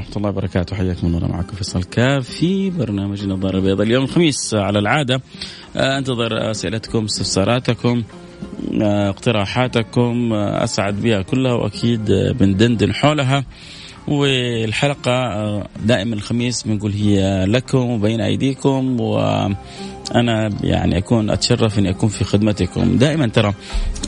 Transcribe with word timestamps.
ورحمة 0.00 0.16
الله 0.16 0.28
وبركاته. 0.28 0.76
حياكم 0.76 1.06
الله 1.06 1.28
معكم 1.28 1.56
فيصل 1.56 1.84
كاف 1.84 2.28
في 2.28 2.70
برنامج 2.70 3.22
النظارة 3.22 3.56
البيضاء 3.56 3.86
اليوم 3.86 4.04
الخميس 4.04 4.54
على 4.54 4.78
العادة. 4.78 5.22
آه، 5.76 5.98
انتظر 5.98 6.50
أسئلتكم 6.50 7.04
استفساراتكم 7.04 8.02
آه، 8.82 9.08
اقتراحاتكم 9.08 10.32
آه، 10.32 10.64
أسعد 10.64 11.00
بها 11.00 11.22
كلها 11.22 11.52
وأكيد 11.52 12.12
بندندن 12.12 12.94
حولها. 12.94 13.44
والحلقة 14.08 15.12
دائما 15.84 16.14
الخميس 16.14 16.62
بنقول 16.62 16.92
هي 16.92 17.44
لكم 17.44 17.90
وبين 17.90 18.20
أيديكم 18.20 19.00
و 19.00 19.18
أنا 20.14 20.50
يعني 20.62 20.98
أكون 20.98 21.30
أتشرف 21.30 21.78
إني 21.78 21.90
أكون 21.90 22.08
في 22.08 22.24
خدمتكم. 22.24 22.98
دائما 22.98 23.26
ترى 23.26 23.54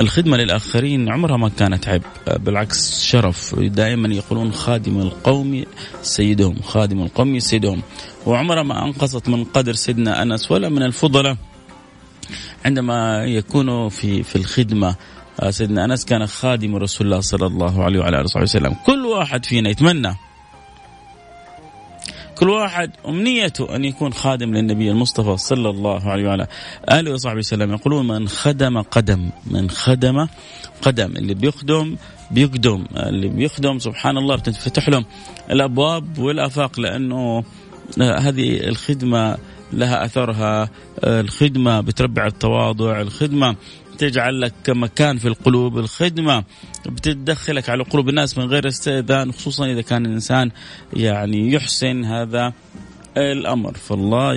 الخدمة 0.01 0.37
للآخرين 0.37 1.09
عمرها 1.09 1.37
ما 1.37 1.48
كانت 1.48 1.88
عيب. 1.88 2.02
بالعكس 2.38 3.05
شرف. 3.05 3.55
دائما 3.59 4.09
يقولون 4.09 4.52
خادم 4.52 5.01
القوم 5.01 5.65
سيدهم 6.02 6.60
خادم 6.62 7.02
القوم 7.02 7.38
سيدهم. 7.38 7.83
وعمرها 8.27 8.62
ما 8.62 8.84
أنقصت 8.84 9.29
من 9.29 9.45
قدر 9.45 9.73
سيدنا 9.73 10.23
أنس 10.23 10.51
ولا 10.51 10.69
من 10.69 10.83
الفضلاء. 10.83 11.37
عندما 12.65 13.24
يكونوا 13.24 13.88
في 13.88 14.23
في 14.23 14.37
الخدمة 14.37 14.95
سيدنا 15.51 15.84
أنس 15.84 16.05
كان 16.05 16.27
خادم 16.27 16.77
رسول 16.77 17.07
الله 17.07 17.21
صلى 17.21 17.46
الله 17.46 17.84
عليه 17.84 18.01
وعلى 18.01 18.16
آله 18.16 18.24
وصحبه 18.24 18.43
وسلم. 18.43 18.74
كل 18.87 19.07
واحد 19.07 19.45
فينا 19.45 19.71
يتمنى 19.71 20.16
كل 22.43 22.51
واحد 22.51 22.90
أمنيته 23.09 23.76
أن 23.76 23.85
يكون 23.85 24.12
خادم 24.12 24.54
للنبي 24.54 24.90
المصطفى 24.90 25.37
صلى 25.37 25.71
الله 25.71 26.10
عليه 26.10 26.29
وعلى 26.29 26.46
آله 26.90 27.12
وصحبه 27.12 27.38
وسلم. 27.38 27.73
يقولون 27.73 28.07
من 28.07 28.29
خدم 28.29 28.82
قدم 28.82 29.30
من 29.46 29.71
خدم 29.71 30.26
قدم. 30.82 31.16
اللي 31.16 31.35
بيخدم 31.35 31.96
بيقدم. 32.30 32.85
اللي 32.96 33.29
بيخدم 33.29 33.79
سبحان 33.79 34.18
الله 34.18 34.37
بتنفتح 34.37 34.88
لهم 34.88 35.04
الأبواب 35.51 36.18
والآفاق 36.18 36.80
لأنه 36.80 37.45
هذه 37.98 38.68
الخدمة 38.68 39.37
لها 39.73 40.04
أثرها. 40.04 40.70
الخدمة 41.04 41.80
بتربع 41.80 42.26
التواضع 42.26 43.01
الخدمة 43.01 43.57
تجعل 44.02 44.40
لك 44.40 44.70
مكان 44.70 45.18
في 45.18 45.28
القلوب 45.28 45.78
الخدمة 45.78 46.45
بتدخلك 46.86 47.68
على 47.68 47.82
قلوب 47.82 48.08
الناس 48.08 48.38
من 48.38 48.45
غير 48.45 48.68
استئذان 48.68 49.32
خصوصا 49.32 49.66
إذا 49.66 49.82
كان 49.82 50.06
الإنسان 50.06 50.50
يعني 50.92 51.52
يحسن 51.52 52.04
هذا 52.04 52.52
الأمر. 53.16 53.74
فالله 53.74 54.34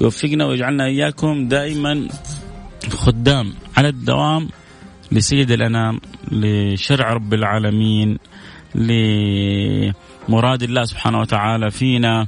يوفقنا 0.00 0.46
ويجعلنا 0.46 0.84
إياكم 0.84 1.48
دائما 1.48 2.08
خدام 2.90 3.54
على 3.76 3.88
الدوام 3.88 4.48
لسيد 5.12 5.50
الأنام 5.50 6.00
لشرع 6.32 7.12
رب 7.12 7.34
العالمين 7.34 8.18
لمراد 8.74 10.62
الله 10.62 10.84
سبحانه 10.84 11.20
وتعالى 11.20 11.70
فينا. 11.70 12.26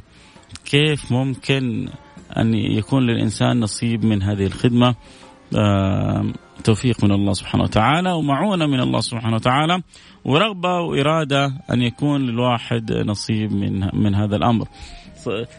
كيف 0.64 1.12
ممكن 1.12 1.88
أن 2.36 2.54
يكون 2.54 3.06
للإنسان 3.06 3.60
نصيب 3.60 4.04
من 4.04 4.22
هذه 4.22 4.46
الخدمة؟ 4.46 4.94
توفيق 6.64 7.04
من 7.04 7.12
الله 7.12 7.32
سبحانه 7.32 7.64
وتعالى 7.64 8.12
ومعونة 8.12 8.66
من 8.66 8.80
الله 8.80 9.00
سبحانه 9.00 9.36
وتعالى 9.36 9.82
ورغبة 10.24 10.80
وإرادة 10.80 11.46
أن 11.72 11.82
يكون 11.82 12.27
للواحد 12.27 12.92
نصيب 12.92 13.52
من 13.52 13.88
من 13.94 14.14
هذا 14.14 14.36
الأمر. 14.36 14.69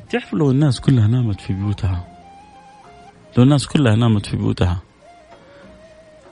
تعرفوا 0.09 0.39
لو 0.39 0.51
الناس 0.51 0.79
كلها 0.79 1.07
نامت 1.07 1.41
في 1.41 1.53
بيوتها؟ 1.53 2.07
لو 3.37 3.43
الناس 3.43 3.67
كلها 3.67 3.95
نامت 3.95 4.25
في 4.25 4.37
بيوتها 4.37 4.81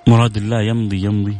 مراد 0.07 0.37
الله 0.37 0.61
يمضي 0.61 1.03
يمضي. 1.03 1.37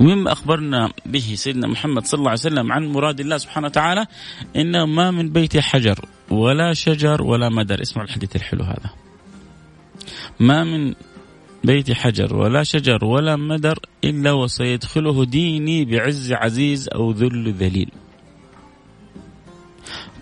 ومما 0.00 0.32
أخبرنا 0.32 0.90
به 1.06 1.34
سيدنا 1.34 1.66
محمد 1.66 2.06
صلى 2.06 2.18
الله 2.18 2.30
عليه 2.30 2.40
وسلم 2.40 2.72
عن 2.72 2.86
مراد 2.86 3.20
الله 3.20 3.38
سبحانه 3.38 3.66
وتعالى 3.66 4.06
إنه 4.56 4.86
ما 4.86 5.10
من 5.10 5.32
بيت 5.32 5.58
حجر 5.58 5.98
ولا 6.30 6.72
شجر 6.72 7.22
ولا 7.22 7.48
مدر. 7.48 7.82
اسمعوا 7.82 8.08
الحديث 8.08 8.36
الحلو 8.36 8.64
هذا. 8.64 8.90
ما 10.40 10.64
من 10.64 10.94
بيت 11.64 11.92
حجر 11.92 12.36
ولا 12.36 12.62
شجر 12.62 13.04
ولا 13.04 13.36
مدر 13.36 13.78
إلا 14.04 14.32
وسيدخله 14.32 15.24
ديني 15.24 15.84
بعز 15.84 16.32
عزيز 16.32 16.88
أو 16.88 17.10
ذل 17.10 17.52
ذليل. 17.52 17.90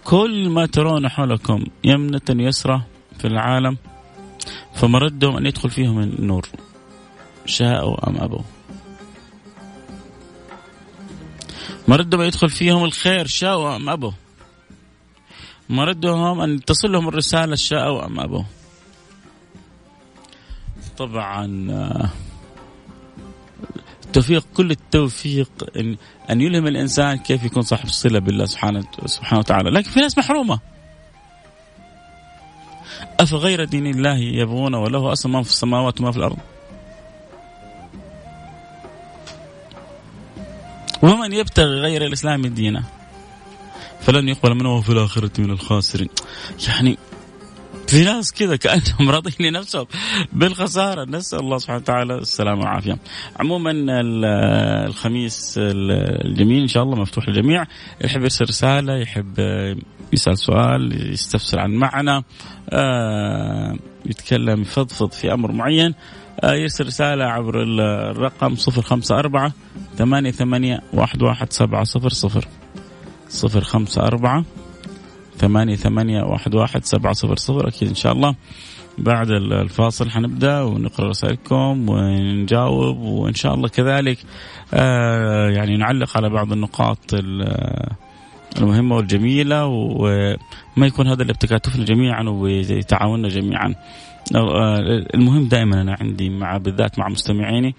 كل 0.05 0.49
ما 0.49 0.67
ترون 0.67 1.09
حولكم 1.09 1.65
يمنة 1.85 2.21
يسرى 2.31 2.83
في 3.19 3.27
العالم 3.27 3.77
فمردهم 4.75 5.37
أن 5.37 5.47
يدخل 5.47 5.71
فيهم 5.71 6.01
النور 6.01 6.49
شاءوا 7.47 8.09
أم 8.09 8.17
أبوا. 8.17 8.43
مردهم 11.89 12.21
أن 12.21 12.27
يدخل 12.27 12.49
فيهم 12.49 12.85
الخير 12.85 13.27
شاءوا 13.27 13.77
أم 13.77 13.89
أبوا. 13.89 14.13
مردهم 15.69 16.41
أن 16.41 16.65
تصلهم 16.65 17.09
الرسالة 17.09 17.55
شاءوا 17.55 18.07
أم 18.07 18.21
أبوا. 18.21 18.43
طبعا 21.01 21.67
آه، 21.71 22.09
التوفيق 24.05 24.47
كل 24.55 24.71
التوفيق 24.71 25.51
ان 25.77 25.97
أن 26.31 26.41
يلهم 26.41 26.67
الإنسان 26.67 27.17
كيف 27.17 27.45
يكون 27.45 27.63
صاحب 27.63 27.85
الصلة 27.85 28.19
بالله 28.19 28.45
سبحانه 28.45 28.85
سبحانه 29.07 29.39
وتعالى، 29.39 29.71
لكن 29.71 29.91
في 29.91 30.01
ناس 30.01 30.19
محرومة. 30.19 30.61
أفغير 33.21 33.65
دين 33.65 33.87
الله 33.87 34.17
يبغون 34.17 34.75
وله 34.75 35.13
أصلا 35.13 35.33
ما 35.33 35.43
في 35.43 35.49
السماوات 35.49 36.01
وما 36.01 36.13
في 36.13 36.19
الأرض. 36.19 36.39
ومن 41.03 41.33
يبتغي 41.33 41.81
غير 41.81 42.07
الإسلام 42.07 42.47
دينا 42.47 42.85
فلن 44.01 44.29
يقبل 44.29 44.55
منه 44.55 44.81
في 44.81 44.93
الآخرة 44.93 45.31
من 45.39 45.51
الخاسرين. 45.51 46.09
يعني 46.69 46.99
في 47.91 48.05
ناس 48.05 48.33
كذا 48.33 48.57
كأنهم 48.57 49.11
راضين 49.15 49.35
لنفسهم. 49.41 49.87
بالخسارة 50.33 51.05
نسأل 51.05 51.39
الله 51.39 51.59
سبحانه 51.59 51.81
وتعالى 51.81 52.15
السلامه 52.15 52.61
والعافية. 52.61 52.99
عموما 53.41 53.73
الخميس 54.87 55.55
الجميل 55.59 56.63
إن 56.63 56.69
شاء 56.69 56.83
الله 56.83 56.97
مفتوح 56.97 57.29
للجميع، 57.29 57.65
يحب 58.05 58.23
يرسل 58.23 58.45
رسالة، 58.45 58.97
يحب 58.97 59.39
يسأل 60.13 60.39
سؤال، 60.39 61.13
يستفسر 61.13 61.61
عن 61.61 61.71
معنى، 61.71 62.25
آه، 62.71 63.77
يتكلم 64.07 64.61
يفضفض 64.61 65.13
في 65.13 65.33
أمر 65.33 65.53
معين، 65.53 65.95
آه، 66.41 66.55
يرسل 66.55 66.87
رسالة 66.87 67.25
عبر 67.25 67.63
الرقم 67.63 68.55
054 68.55 69.53
88 69.99 70.81
11700 70.95 72.45
054 73.31 74.45
ثمانية 75.41 75.77
ثمانية 75.77 76.23
واحد 76.23 76.55
واحد 76.55 76.85
سبعة 76.85 77.13
صفر 77.13 77.37
صفر. 77.37 77.69
أكيد 77.69 77.89
إن 77.89 77.95
شاء 77.95 78.13
الله 78.13 78.35
بعد 78.99 79.31
الفاصل 79.31 80.11
حنبدأ 80.11 80.63
ونقرأ 80.63 81.09
رسائلكم 81.09 81.89
ونجاوب 81.89 82.99
وإن 82.99 83.35
شاء 83.35 83.55
الله 83.55 83.69
كذلك 83.69 84.19
آه 84.75 85.49
يعني 85.49 85.77
نعلق 85.77 86.17
على 86.17 86.29
بعض 86.31 86.53
النقاط 86.53 87.15
المهمة 88.59 88.97
والجميلة 88.97 89.67
وما 89.67 90.87
يكون 90.87 91.07
هذا 91.07 91.23
اللي 91.23 91.33
بتكاتفنا 91.33 91.85
جميعا 91.85 92.25
وتعاوننا 92.29 93.29
جميعا. 93.29 93.75
آه، 94.37 94.79
المهم 95.15 95.49
دائما 95.49 95.81
أنا 95.81 95.97
عندي 96.01 96.31
مع 96.31 96.57
بالذات 96.57 96.99
مع 96.99 97.09
مستمعيني 97.09 97.75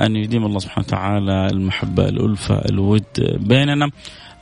أن 0.00 0.16
يديم 0.16 0.46
الله 0.46 0.58
سبحانه 0.58 0.86
وتعالى 0.86 1.46
المحبة 1.46 2.08
الألفة 2.08 2.54
الود 2.54 3.04
بيننا. 3.38 3.90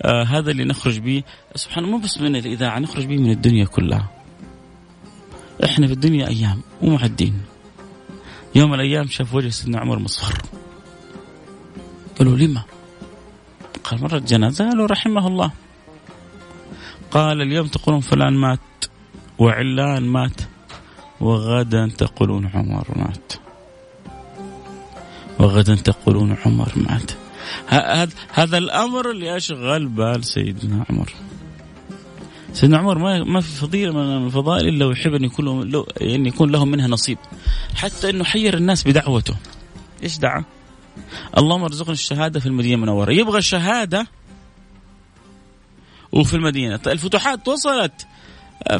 آه 0.02 0.24
هذا 0.24 0.50
اللي 0.50 0.64
نخرج 0.64 0.98
به. 0.98 1.22
سبحان 1.54 1.84
الله 1.84 1.96
مو 1.96 2.02
بس 2.04 2.20
من 2.20 2.36
الإذاعة 2.36 2.78
نخرج 2.78 3.06
به 3.06 3.16
من 3.16 3.30
الدنيا 3.30 3.64
كلها. 3.64 4.10
إحنا 5.64 5.86
في 5.86 5.92
الدنيا 5.92 6.28
أيام 6.28 6.60
ومعدين. 6.82 7.42
يوم 8.54 8.74
الأيام 8.74 9.06
شاف 9.06 9.34
وجه 9.34 9.48
سيدنا 9.48 9.80
عمر 9.80 9.98
مصفر 9.98 10.42
قالوا 12.18 12.36
لما؟ 12.36 12.62
قال 13.84 14.02
مرة 14.02 14.18
جنازة. 14.18 14.68
قالوا 14.68 14.86
رحمه 14.86 15.26
الله. 15.26 15.50
قال 17.10 17.42
اليوم 17.42 17.66
تقولون 17.66 18.00
فلان 18.00 18.32
مات 18.32 18.60
وعلان 19.38 20.02
مات 20.02 20.40
وغدا 21.20 21.90
تقولون 21.98 22.50
عمر 22.54 22.86
مات 22.96 23.32
وغدا 25.38 25.74
تقولون 25.74 26.36
عمر 26.46 26.72
مات. 26.76 27.23
هذا 28.32 28.58
الأمر 28.58 29.10
اللي 29.10 29.36
أشغل 29.36 29.86
بال 29.86 30.24
سيدنا 30.24 30.84
عمر. 30.90 31.12
سيدنا 32.52 32.78
عمر 32.78 32.98
ما 32.98 33.24
ما 33.24 33.40
في 33.40 33.52
فضيلة 33.52 33.92
من 33.92 34.26
الفضائل 34.26 34.68
إلا 34.68 34.86
ويحب 34.86 35.14
أن 35.14 35.24
يكون 35.24 35.70
له 35.70 35.86
أن 36.02 36.26
يكون 36.26 36.52
لهم 36.52 36.68
منها 36.68 36.88
نصيب. 36.88 37.18
حتى 37.74 38.10
انه 38.10 38.24
حير 38.24 38.56
الناس 38.56 38.88
بدعوته. 38.88 39.34
إيش 40.02 40.18
دعا؟ 40.18 40.44
اللهم 41.38 41.62
ارزقني 41.62 41.92
الشهادة 41.92 42.40
في 42.40 42.46
المدينة 42.46 42.74
المنورة. 42.74 43.12
يبغى 43.12 43.38
الشهاده 43.38 44.06
وفي 46.12 46.34
المدينة. 46.34 46.80
الفتوحات 46.86 47.48
وصلت 47.48 48.06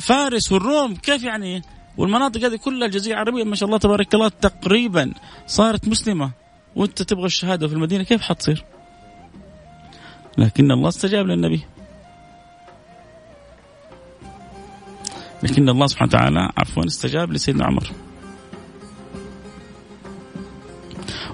فارس 0.01 0.53
والروم 0.53 0.97
كيف 0.97 1.23
يعني؟ 1.23 1.63
والمناطق 1.97 2.41
هذه 2.41 2.57
كلها 2.57 2.87
الجزيرة 2.87 3.15
العربية 3.15 3.45
ما 3.45 3.57
شاء 3.57 3.67
الله 3.67 3.79
تبارك 3.79 4.15
الله 4.15 4.29
تقريبا 4.29 5.13
صارت 5.47 5.89
مسلمة. 5.89 6.44
وانت 6.77 7.03
تبغى 7.03 7.27
الشهادة 7.27 7.69
في 7.69 7.75
المدينة 7.75 8.05
كيف 8.05 8.23
حتصير؟ 8.23 8.65
لكن 10.39 10.71
الله 10.71 10.89
استجاب 10.89 11.27
للنبي. 11.27 11.65
لكن 15.43 15.69
الله 15.69 15.87
سبحانه 15.87 16.09
وتعالى 16.09 16.51
عفوا 16.57 16.87
استجاب 16.87 17.33
لسيدنا 17.33 17.65
عمر. 17.65 17.91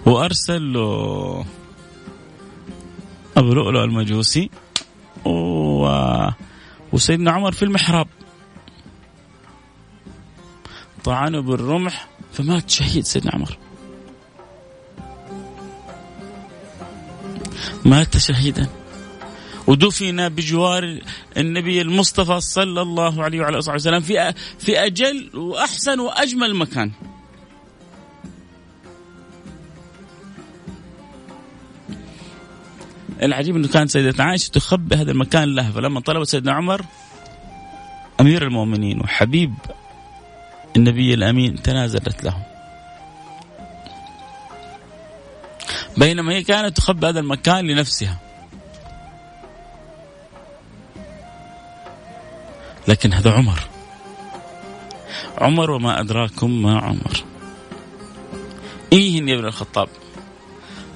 وأرسل 0.06 0.72
له 0.72 1.44
أبو 3.36 3.52
لؤلؤ 3.54 3.84
المجوسي 3.84 4.50
و... 5.24 5.88
وسيدنا 6.92 7.30
عمر 7.30 7.52
في 7.52 7.62
المحراب. 7.62 8.06
طعنه 11.04 11.40
بالرمح 11.40 12.08
فمات 12.32 12.70
شهيد 12.70 13.04
سيدنا 13.04 13.30
عمر. 13.34 13.58
مات 17.84 18.16
شهيدا 18.16 18.68
ودفن 19.66 20.28
بجوار 20.28 21.00
النبي 21.36 21.80
المصطفى 21.80 22.40
صلى 22.40 22.82
الله 22.82 23.22
عليه 23.22 23.40
وعلى 23.40 23.58
آله 23.58 23.74
وسلم 23.74 24.00
في 24.00 24.34
في 24.58 24.78
أجل 24.86 25.30
وأحسن 25.34 26.00
وأجمل 26.00 26.54
مكان. 26.54 26.92
العجيب 33.22 33.56
إنه 33.56 33.68
كانت 33.68 33.90
سيدتنا 33.90 34.24
عائشة 34.24 34.50
تخبي 34.50 34.96
هذا 34.96 35.10
المكان 35.10 35.54
لها 35.54 35.70
فلما 35.70 36.00
طلبت 36.00 36.26
سيدنا 36.26 36.52
عمر 36.52 36.84
أمير 38.20 38.42
المؤمنين 38.42 39.00
وحبيب 39.00 39.54
النبي 40.76 41.14
الأمين 41.14 41.62
تنازلت 41.62 42.24
له. 42.24 42.49
بينما 46.00 46.32
هي 46.32 46.42
كانت 46.42 46.76
تخبي 46.76 47.06
هذا 47.06 47.20
المكان 47.20 47.66
لنفسها. 47.66 48.18
لكن 52.88 53.12
هذا 53.12 53.30
عمر. 53.30 53.60
عمر 55.38 55.70
وما 55.70 56.00
أدراكم 56.00 56.62
ما 56.62 56.78
عمر. 56.78 57.24
إيه 58.92 59.16
يا 59.16 59.34
ابن 59.34 59.44
الخطاب. 59.44 59.88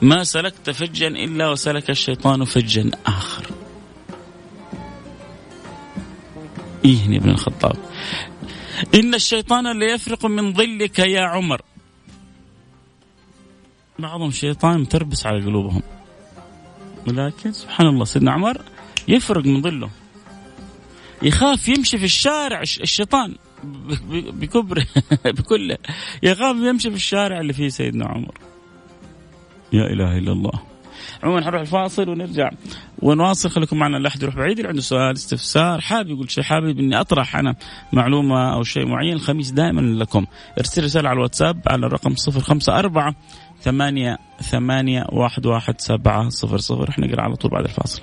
ما 0.03 0.25
سلكت 0.25 0.71
فجا 0.71 1.09
إلا 1.09 1.51
وسلك 1.51 1.91
الشيطان 1.91 2.45
فجا 2.45 2.91
آخر. 3.06 3.47
إيه 6.85 7.11
يا 7.11 7.19
ابن 7.19 7.31
الخطاب. 7.31 7.77
إن 8.95 9.15
الشيطان 9.15 9.79
ليفرق 9.79 10.27
من 10.27 10.55
ظلك 10.55 10.99
يا 10.99 11.21
عمر. 11.21 11.62
بعضهم 13.99 14.31
شيطان 14.31 14.81
متربس 14.81 15.26
على 15.26 15.44
قلوبهم. 15.44 15.82
ولكن 17.08 17.52
سبحان 17.52 17.87
الله 17.87 18.05
سيدنا 18.05 18.32
عمر 18.32 18.62
يفرق 19.08 19.46
من 19.46 19.62
ظله. 19.62 19.91
يخاف 21.23 21.69
يمشي 21.69 21.99
في 21.99 22.05
الشارع 22.05 22.61
الشيطان 22.61 23.35
بكبره 24.32 24.87
بكله. 25.38 25.79
يخاف 26.23 26.56
يمشي 26.56 26.91
في 26.91 26.96
الشارع 26.96 27.41
اللي 27.41 27.52
فيه 27.52 27.69
سيدنا 27.69 28.06
عمر. 28.06 28.35
يا 29.73 29.87
إله 29.87 30.19
إلا 30.19 30.32
الله. 30.32 30.74
عموما 31.23 31.45
حنروح 31.45 31.61
الفاصل 31.61 32.09
ونرجع 32.09 32.51
ونواصل. 33.03 33.51
خليكم 33.51 33.79
معنا 33.79 33.97
لا 33.97 34.09
احد 34.09 34.23
يروح 34.23 34.37
بعيد 34.37 34.56
اللي 34.56 34.69
عنده 34.69 34.81
سؤال 34.81 35.12
استفسار 35.12 35.81
حابب 35.81 36.11
يقول 36.11 36.31
شيء 36.31 36.45
حابب 36.45 36.79
إني 36.79 37.01
أطرح 37.01 37.37
أنا 37.37 37.55
معلومة 37.93 38.55
أو 38.55 38.62
شيء 38.62 38.87
معين 38.87 39.12
الخميس 39.12 39.51
دائما 39.51 39.81
لكم. 39.81 40.27
ارسل 40.59 40.85
رسالة 40.85 41.09
على 41.09 41.17
الواتساب 41.17 41.61
على 41.67 41.87
الرقم 41.87 42.15
054 42.29 43.15
ثمانية 43.61 44.19
ثمانية 44.43 45.06
واحد 45.12 45.47
واحد 45.47 45.81
سبعة 45.81 46.29
صفر 46.29 46.59
صفر. 46.59 46.95
نقرأ 46.99 47.23
على 47.23 47.37
طول 47.37 47.51
بعد 47.51 47.65
الفاصل. 47.65 48.03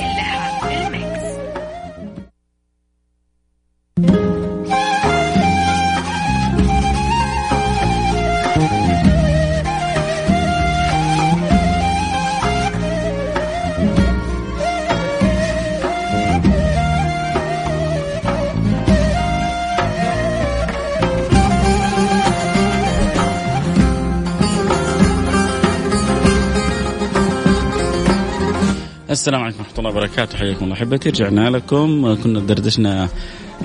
السلام 29.11 29.43
عليكم 29.43 29.59
ورحمة 29.59 29.79
الله 29.79 29.89
وبركاته. 29.89 30.37
حياكم 30.37 30.65
الله 30.65 30.75
أحبتي. 30.75 31.09
رجعنا 31.09 31.49
لكم. 31.49 32.15
كنا 32.23 32.39
دردشنا 32.39 33.09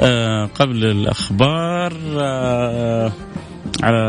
آه، 0.01 0.47
قبل 0.47 0.85
الأخبار 0.85 1.93
آه، 2.19 3.13
على 3.83 4.03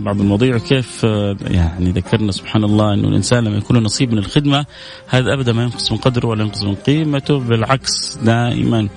بعض 0.00 0.20
المواضيع 0.20 0.56
وكيف 0.56 1.04
آه، 1.04 1.36
يعني 1.40 1.90
ذكرنا 1.90 2.32
سبحان 2.32 2.64
الله 2.64 2.94
إنه 2.94 3.08
الإنسان 3.08 3.44
لما 3.44 3.56
يكون 3.56 3.76
له 3.76 3.82
نصيب 3.82 4.12
من 4.12 4.18
الخدمة 4.18 4.66
هذا 5.08 5.34
أبدا 5.34 5.52
ما 5.52 5.62
ينقص 5.62 5.92
من 5.92 5.98
قدره 5.98 6.26
ولا 6.26 6.42
ينقص 6.42 6.62
من 6.62 6.74
قيمته 6.74 7.38
بالعكس 7.38 8.18
دائما 8.22 8.88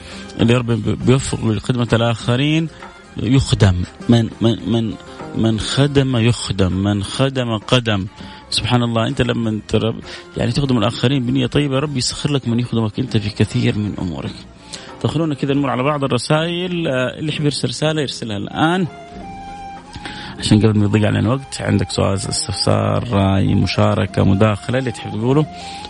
اللي 0.41 0.53
ربنا 0.53 0.95
بيوفق 1.05 1.45
لخدمه 1.45 1.88
الآخرين 1.93 2.67
يخدم. 3.17 3.75
من 4.09 4.29
من 4.41 4.69
من 4.71 4.93
من 5.36 5.59
خدم 5.59 6.17
يخدم. 6.17 6.74
من 6.74 7.03
خدم 7.03 7.57
قدم. 7.57 8.07
سبحان 8.49 8.83
الله 8.83 9.07
أنت 9.07 9.21
لما 9.21 9.59
يعني 10.37 10.51
تخدم 10.51 10.77
الآخرين 10.77 11.25
بنية 11.25 11.47
طيبة 11.47 11.79
ربي 11.79 11.97
يسخر 11.97 12.31
لك 12.31 12.47
من 12.47 12.59
يخدمك 12.59 12.99
أنت 12.99 13.17
في 13.17 13.29
كثير 13.29 13.77
من 13.77 13.93
أمورك. 13.99 14.33
فخلونا 15.01 15.35
كذا 15.35 15.53
نمر 15.53 15.69
على 15.69 15.83
بعض 15.83 16.03
الرسائل 16.03 16.87
آه، 16.87 17.19
اللي 17.19 17.31
يحب 17.31 17.45
يرسل 17.45 17.67
رسالة 17.67 18.01
يرسلها 18.01 18.37
الآن 18.37 18.87
عشان 20.39 20.59
قبل 20.59 20.79
ما 20.79 20.85
يضيع 20.85 21.09
علينا 21.09 21.29
وقت 21.29 21.61
عندك 21.61 21.89
سؤال 21.91 22.13
استفسار 22.13 23.09
رأي 23.11 23.55
مشاركة 23.55 24.23
مداخلة 24.23 24.79
اللي 24.79 24.91
تحب 24.91 25.11
تقوله 25.11 25.45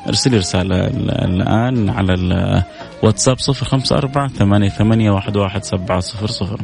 ارسل 0.08 0.38
رسالة 0.38 0.88
الآن 1.26 1.90
على 1.90 2.14
الواتساب 2.14 3.38
054 3.40 4.28
88 4.28 5.08
11700 5.18 6.58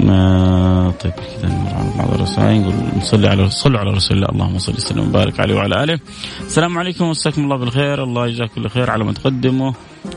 ما 0.00 0.69
طيب 0.90 1.12
كذا 1.12 1.48
نمر 1.48 1.70
على 1.74 1.90
بعض 1.98 2.14
الرسائل 2.14 2.60
نقول 2.60 2.74
نصلي 2.96 3.28
على 3.28 3.50
صلوا 3.50 3.80
على 3.80 3.90
رسول 3.90 4.16
الله 4.16 4.28
اللهم 4.28 4.58
صل 4.58 4.72
وسلم 4.72 5.08
وبارك 5.08 5.40
عليه 5.40 5.54
وعلى 5.54 5.84
آله. 5.84 5.98
السلام 6.40 6.78
عليكم 6.78 7.04
ومساكم 7.04 7.44
الله 7.44 7.56
بالخير 7.56 8.02
الله 8.02 8.26
يجزاك 8.26 8.50
كل 8.50 8.68
خير 8.68 8.90
على 8.90 9.04
ما 9.04 9.12
تقدموا. 9.12 9.72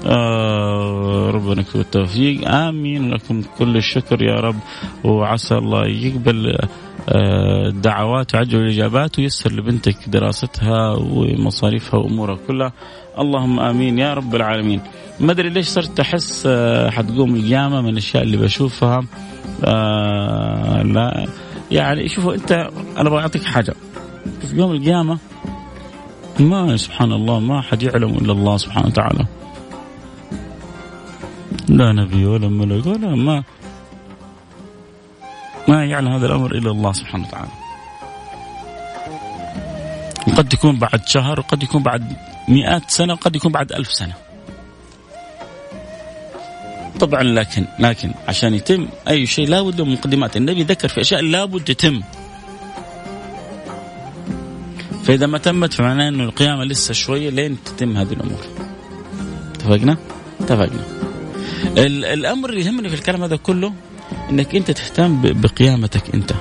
آه 0.05 1.29
ربنا 1.33 1.61
يكتب 1.61 1.79
التوفيق. 1.79 2.47
آمين. 2.49 3.11
لكم 3.11 3.41
كل 3.57 3.77
الشكر 3.77 4.21
يا 4.21 4.35
رب 4.35 4.55
وعسى 5.03 5.55
الله 5.57 5.87
يقبل 5.87 6.57
آه 7.09 7.67
الدعوات 7.67 8.35
وعجل 8.35 8.59
الإجابات 8.59 9.19
ويسر 9.19 9.51
لبنتك 9.51 9.97
دراستها 10.07 10.95
ومصاريفها 10.95 11.99
وأمورها 11.99 12.37
كلها. 12.47 12.73
اللهم 13.19 13.59
آمين 13.59 13.99
يا 13.99 14.13
رب 14.13 14.35
العالمين. 14.35 14.81
ما 15.19 15.31
أدري 15.31 15.49
ليش 15.49 15.67
صرت 15.67 15.99
أحس 15.99 16.43
آه 16.47 16.89
حتقوم 16.89 17.35
القيامة 17.35 17.81
من 17.81 17.89
الأشياء 17.89 18.23
اللي 18.23 18.37
بشوفها. 18.37 19.03
آه 19.65 20.81
لا. 20.81 21.27
يعني 21.71 22.07
شوفوا 22.07 22.33
انت 22.35 22.51
أنا 22.97 23.07
أبغى 23.07 23.21
أعطيك 23.21 23.43
حاجة. 23.43 23.73
في 24.41 24.55
يوم 24.57 24.71
القيامة 24.71 25.17
ما 26.39 26.77
سبحان 26.77 27.11
الله 27.11 27.39
ما 27.39 27.61
حد 27.61 27.83
يعلم 27.83 28.09
إلا 28.09 28.31
الله 28.31 28.57
سبحانه 28.57 28.87
وتعالى. 28.87 29.25
لا 31.69 31.91
نبي 31.91 32.25
ولا 32.25 32.47
ملك 32.47 32.85
ولا 32.85 33.15
ما 33.15 33.43
ما 35.67 35.85
يعلم 35.85 36.07
هذا 36.07 36.25
الأمر 36.25 36.51
إلا 36.51 36.71
الله 36.71 36.91
سبحانه 36.91 37.27
وتعالى. 37.27 37.51
قد 40.37 40.53
يكون 40.53 40.79
بعد 40.79 41.07
شهر 41.07 41.39
وقد 41.39 41.63
يكون 41.63 41.83
بعد 41.83 42.15
مئات 42.47 42.91
سنة 42.91 43.13
وقد 43.13 43.35
يكون 43.35 43.51
بعد 43.51 43.71
ألف 43.71 43.91
سنة. 43.91 44.13
طبعا 46.99 47.23
لكن 47.23 47.65
لكن 47.79 48.13
عشان 48.27 48.53
يتم 48.53 48.87
أي 49.09 49.25
شيء 49.25 49.47
لابد 49.47 49.81
من 49.81 49.93
مقدمات. 49.93 50.37
النبي 50.37 50.63
ذكر 50.63 50.87
في 50.87 51.01
أشياء 51.01 51.21
لابد 51.21 51.63
تتم. 51.63 52.01
فإذا 55.03 55.27
ما 55.27 55.37
تمت 55.37 55.73
فمعناه 55.73 56.09
إنه 56.09 56.23
القيامة 56.23 56.63
لسه 56.63 56.93
شوية 56.93 57.29
لين 57.29 57.57
تتم 57.63 57.97
هذه 57.97 58.13
الأمور. 58.13 58.45
اتفقنا؟ 59.55 59.97
اتفقنا. 60.41 60.83
الأمر 62.13 62.49
اللي 62.49 62.61
يهمني 62.65 62.89
في 62.89 62.95
الكلام 62.95 63.23
هذا 63.23 63.35
كله 63.35 63.73
إنك 64.29 64.55
أنت 64.55 64.71
تهتم 64.71 65.21
بقيامتك 65.21 66.15
أنت. 66.15 66.31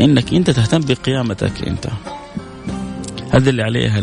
إنك 0.00 0.34
أنت 0.34 0.50
تهتم 0.50 0.80
بقيامتك 0.80 1.68
أنت. 1.68 1.86
هذا 3.30 3.50
اللي 3.50 3.62
عليها 3.62 4.00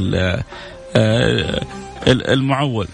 آه، 0.96 1.66
المعول. 2.08 2.88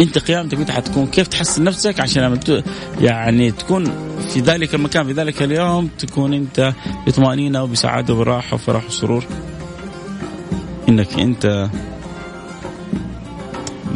انت 0.00 0.18
قيامتك 0.18 0.58
انت 0.58 0.70
حتكون؟ 0.70 1.06
كيف 1.06 1.28
تحسن 1.28 1.64
نفسك 1.64 2.00
عشان 2.00 2.22
لما 2.22 2.62
يعني 3.00 3.50
تكون 3.50 3.84
في 4.28 4.40
ذلك 4.40 4.74
المكان 4.74 5.06
في 5.06 5.12
ذلك 5.12 5.42
اليوم 5.42 5.86
تكون 5.98 6.34
انت 6.34 6.72
بطمأنينة 7.06 7.62
وبسعادة 7.62 8.14
وراحه 8.14 8.54
وفرح 8.54 8.86
وسرور؟ 8.86 9.24
انك 10.88 11.20
انت 11.20 11.70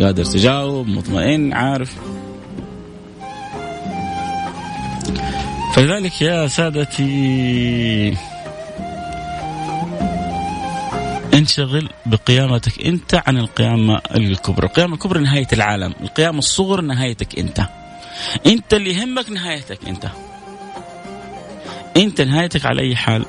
قادر 0.01 0.25
تجاوب 0.25 0.89
مطمئن 0.89 1.53
عارف. 1.53 1.97
فلذلك 5.75 6.23
يا 6.23 6.47
سادتي 6.47 8.17
انشغل 11.39 11.89
بقيامتك 12.07 12.87
انت 12.87 13.23
عن 13.27 13.39
القيامة 13.39 14.01
الكبرى، 14.15 14.67
القيامة 14.67 14.95
الكبرى 14.95 15.21
نهاية 15.21 15.47
العالم، 15.53 15.95
القيامة 16.01 16.39
الصغرى 16.39 16.87
نهايتك 16.87 17.39
انت. 17.39 17.69
انت 18.47 18.75
اللي 18.75 18.91
يهمك 18.95 19.31
نهايتك 19.31 19.89
انت. 19.89 20.07
انت 21.97 22.21
نهايتك 22.21 22.67
على 22.67 22.83
أي 22.83 22.97
حال. 22.97 23.25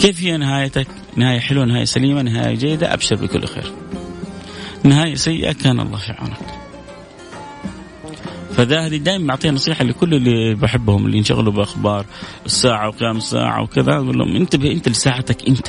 كيف 0.00 0.20
هي 0.20 0.36
نهايتك؟ 0.36 0.86
نهاية 1.16 1.40
حلوة، 1.40 1.64
نهاية 1.64 1.84
سليمة، 1.84 2.22
نهاية 2.22 2.54
جيدة، 2.54 2.94
أبشر 2.94 3.16
بكل 3.16 3.46
خير. 3.46 3.72
نهاية 4.84 5.14
سيئة 5.14 5.52
كان 5.52 5.80
الله 5.80 5.98
في 5.98 6.12
عونك. 6.12 6.55
هذه 8.58 8.96
دائما 8.96 9.26
بعطيها 9.26 9.50
نصيحة 9.50 9.84
لكل 9.84 10.14
اللي 10.14 10.54
بحبهم 10.54 11.06
اللي 11.06 11.18
ينشغلوا 11.18 11.52
بأخبار 11.52 12.06
الساعة 12.46 12.88
وقيام 12.88 13.16
الساعة 13.16 13.62
وكذا 13.62 13.94
أقول 13.94 14.18
لهم 14.18 14.36
انتبه 14.36 14.72
أنت 14.72 14.88
لساعتك 14.88 15.48
أنت. 15.48 15.68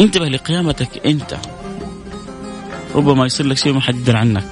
انتبه 0.00 0.28
لقيامتك 0.28 1.06
أنت. 1.06 1.38
ربما 2.94 3.26
يصير 3.26 3.46
لك 3.46 3.56
شيء 3.56 3.72
ما 3.72 3.80
حد 3.80 3.94
يدري 3.94 4.16
عنك. 4.18 4.44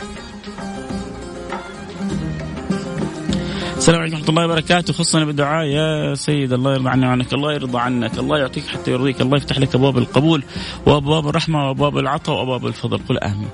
السلام 3.76 4.00
عليكم 4.00 4.16
ورحمة 4.16 4.28
الله 4.28 4.44
وبركاته. 4.44 4.92
خصنا 4.92 5.24
بالدعاء. 5.24 5.66
يا 5.66 6.14
سيد 6.14 6.52
الله 6.52 6.72
يرضى 6.74 6.88
عني 6.88 7.06
وعنك 7.06 7.32
الله 7.32 7.52
يرضى 7.52 7.78
عنك 7.78 8.18
الله 8.18 8.38
يعطيك 8.38 8.66
حتى 8.66 8.90
يرضيك 8.90 9.20
الله 9.20 9.36
يفتح 9.36 9.58
لك 9.58 9.74
أبواب 9.74 9.98
القبول 9.98 10.42
وأبواب 10.86 11.28
الرحمة 11.28 11.68
وأبواب 11.68 11.98
العطاء 11.98 12.36
وأبواب 12.36 12.66
الفضل. 12.66 12.98
قل 13.08 13.18
آمين. 13.18 13.48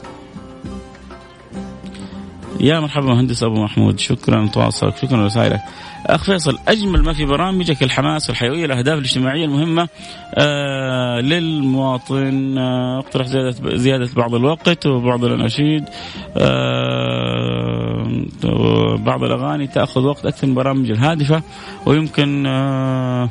يا 2.61 2.81
مرحبا 2.81 3.07
مهندس 3.07 3.43
أبو 3.43 3.65
محمود 3.65 3.99
شكرا 3.99 4.45
لتواصلك 4.45 4.97
شكرا 4.97 5.17
لرسائلك. 5.17 5.61
أخ 6.07 6.25
فيصل 6.25 6.59
أجمل 6.69 7.03
ما 7.03 7.13
في 7.13 7.25
برامجك 7.25 7.83
الحماس 7.83 8.29
والحيوية 8.29 8.65
الأهداف 8.65 8.99
الاجتماعية 8.99 9.45
المهمة 9.45 9.89
آه 10.35 11.21
للمواطن 11.21 12.59
آه 12.59 12.99
اقترح 12.99 13.27
زيادة 13.27 13.77
زيادة 13.77 14.09
بعض 14.17 14.35
الوقت 14.35 14.87
وبعض 14.87 15.25
الأناشيد 15.25 15.85
آه 16.37 18.07
بعض 18.97 19.23
الأغاني 19.23 19.67
تأخذ 19.67 20.01
وقت 20.01 20.27
أكثر 20.27 20.47
من 20.47 20.53
البرامج 20.53 20.91
الهادفة 20.91 21.43
ويمكن 21.87 22.47
آه 22.47 23.31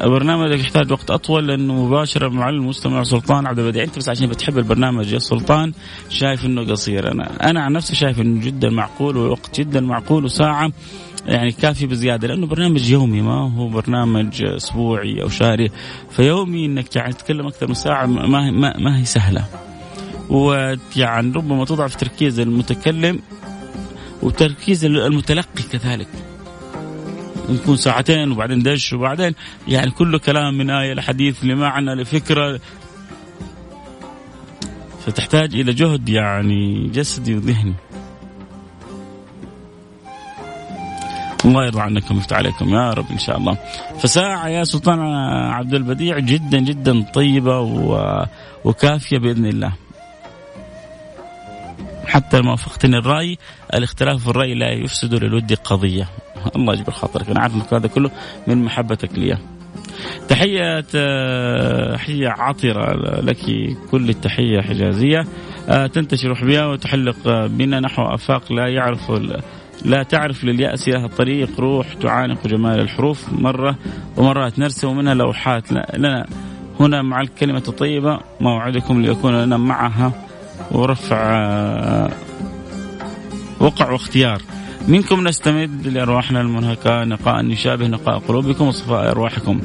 برنامجك 0.00 0.60
يحتاج 0.60 0.92
وقت 0.92 1.10
أطول 1.10 1.48
لأنه 1.48 1.84
مباشره 1.86 2.28
مع 2.28 2.48
المستمع 2.48 3.02
سلطان 3.02 3.46
عبد 3.46 3.58
البديع. 3.58 3.84
أنت 3.84 3.98
بس 3.98 4.08
عشان 4.08 4.26
بتحب 4.26 4.58
البرنامج 4.58 5.12
يا 5.12 5.18
سلطان 5.18 5.72
شايف 6.08 6.44
إنه 6.46 6.64
قصير. 6.70 7.12
أنا 7.12 7.50
أنا 7.50 7.62
عن 7.62 7.72
نفسي 7.72 7.94
شايف 7.94 8.20
إنه 8.20 8.40
جدا 8.40 8.70
معقول 8.70 9.16
ووقت 9.16 9.60
جدا 9.60 9.80
معقول 9.80 10.24
وساعة 10.24 10.72
يعني 11.26 11.52
كافي 11.52 11.86
بزيادة 11.86 12.28
لأنه 12.28 12.46
برنامج 12.46 12.90
يومي 12.90 13.22
ما 13.22 13.54
هو 13.56 13.68
برنامج 13.68 14.44
أسبوعي 14.44 15.22
أو 15.22 15.28
شهري. 15.28 15.70
فيومي 16.10 16.66
إنك 16.66 16.96
يعني 16.96 17.12
تتكلم 17.12 17.46
أكثر 17.46 17.68
من 17.68 17.74
ساعة 17.74 18.06
ما 18.06 18.50
ما, 18.50 18.78
ما 18.78 19.00
هي 19.00 19.04
سهلة. 19.04 19.44
ويعني 20.30 21.32
ربما 21.36 21.64
تضعف 21.64 21.96
تركيز 21.96 22.40
المتكلم 22.40 23.20
وتركيز 24.22 24.84
المتلقي 24.84 25.62
كذلك. 25.72 26.08
نكون 27.48 27.76
ساعتين 27.76 28.32
وبعدين 28.32 28.62
دش 28.62 28.92
وبعدين 28.92 29.34
يعني 29.68 29.90
كله 29.90 30.18
كلام 30.18 30.54
من 30.54 30.70
آية 30.70 30.94
لحديث 30.94 31.44
لمعنى 31.44 31.94
لفكرة 31.94 32.60
فتحتاج 35.06 35.54
إلى 35.54 35.72
جهد 35.72 36.08
يعني 36.08 36.88
جسدي 36.88 37.34
وذهني 37.34 37.74
الله 41.44 41.64
يرضى 41.64 41.80
عنكم 41.80 42.16
ويفتح 42.16 42.36
عليكم 42.36 42.74
يا 42.74 42.90
رب 42.90 43.10
إن 43.10 43.18
شاء 43.18 43.36
الله. 43.36 43.58
فساعة 43.98 44.48
يا 44.48 44.64
سلطان 44.64 45.00
عبد 45.52 45.74
البديع 45.74 46.18
جدا 46.18 46.58
جدا 46.58 47.02
طيبة 47.14 47.60
وكافية 48.64 49.18
بإذن 49.18 49.46
الله. 49.46 49.72
حتى 52.06 52.38
لما 52.38 52.50
وافقتني 52.50 52.98
الرأي 52.98 53.38
الاختلاف 53.74 54.22
في 54.22 54.28
الرأي 54.28 54.54
لا 54.54 54.72
يفسد 54.72 55.14
للود 55.14 55.52
قضية 55.52 56.08
الله 56.56 56.74
يجبر 56.74 56.92
خاطرك. 56.92 57.30
أنا 57.30 57.40
عارف 57.40 57.74
هذا 57.74 57.86
كله 57.86 58.10
من 58.46 58.64
محبتك 58.64 59.18
لي 59.18 59.38
تحية 60.28 60.80
تحية 61.94 62.28
عطرة 62.28 62.94
لك. 63.20 63.36
كل 63.90 64.08
التحية 64.08 64.60
حجازية. 64.60 65.24
آه، 65.68 65.86
تنتشر 65.86 66.34
حبيها 66.34 66.66
وتحلق 66.66 67.46
بنا. 67.46 67.80
نحو 67.80 68.02
آفاق 68.02 68.52
لا 68.52 68.68
يعرف 68.68 69.12
لا 69.84 70.02
تعرف 70.02 70.44
لليأس 70.44 70.88
لها 70.88 71.06
الطريق 71.06 71.60
روح 71.60 71.94
تعانق 71.94 72.46
جمال 72.46 72.80
الحروف. 72.80 73.32
مرة 73.32 73.76
ومرات 74.16 74.58
نرسم 74.58 74.96
منها 74.96 75.14
لوحات. 75.14 75.72
لنا 75.72 76.26
هنا 76.80 77.02
مع 77.02 77.20
الكلمة 77.20 77.62
الطيبة. 77.68 78.20
موعدكم 78.40 79.02
ليكون 79.02 79.42
لنا 79.42 79.56
معها. 79.56 80.12
ورفع 80.72 81.16
آه، 81.16 82.10
وقع 83.60 83.90
واختيار. 83.90 84.42
منكم 84.88 85.28
نستمد 85.28 85.86
لأرواحنا 85.86 86.40
المنهكة 86.40 87.04
نقاء 87.04 87.44
يشابه 87.44 87.86
نقاء 87.86 88.18
قلوبكم 88.18 88.66
وصفاء 88.66 89.10
أرواحكم. 89.10 89.60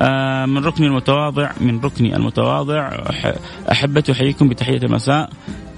آه 0.00 0.46
من 0.46 0.64
ركني 0.64 0.86
المتواضع 0.86 1.50
من 1.60 1.80
ركني 1.80 2.16
المتواضع 2.16 2.90
أحبتي 3.70 4.12
أحييكم 4.12 4.48
بتحية 4.48 4.76
المساء 4.76 5.30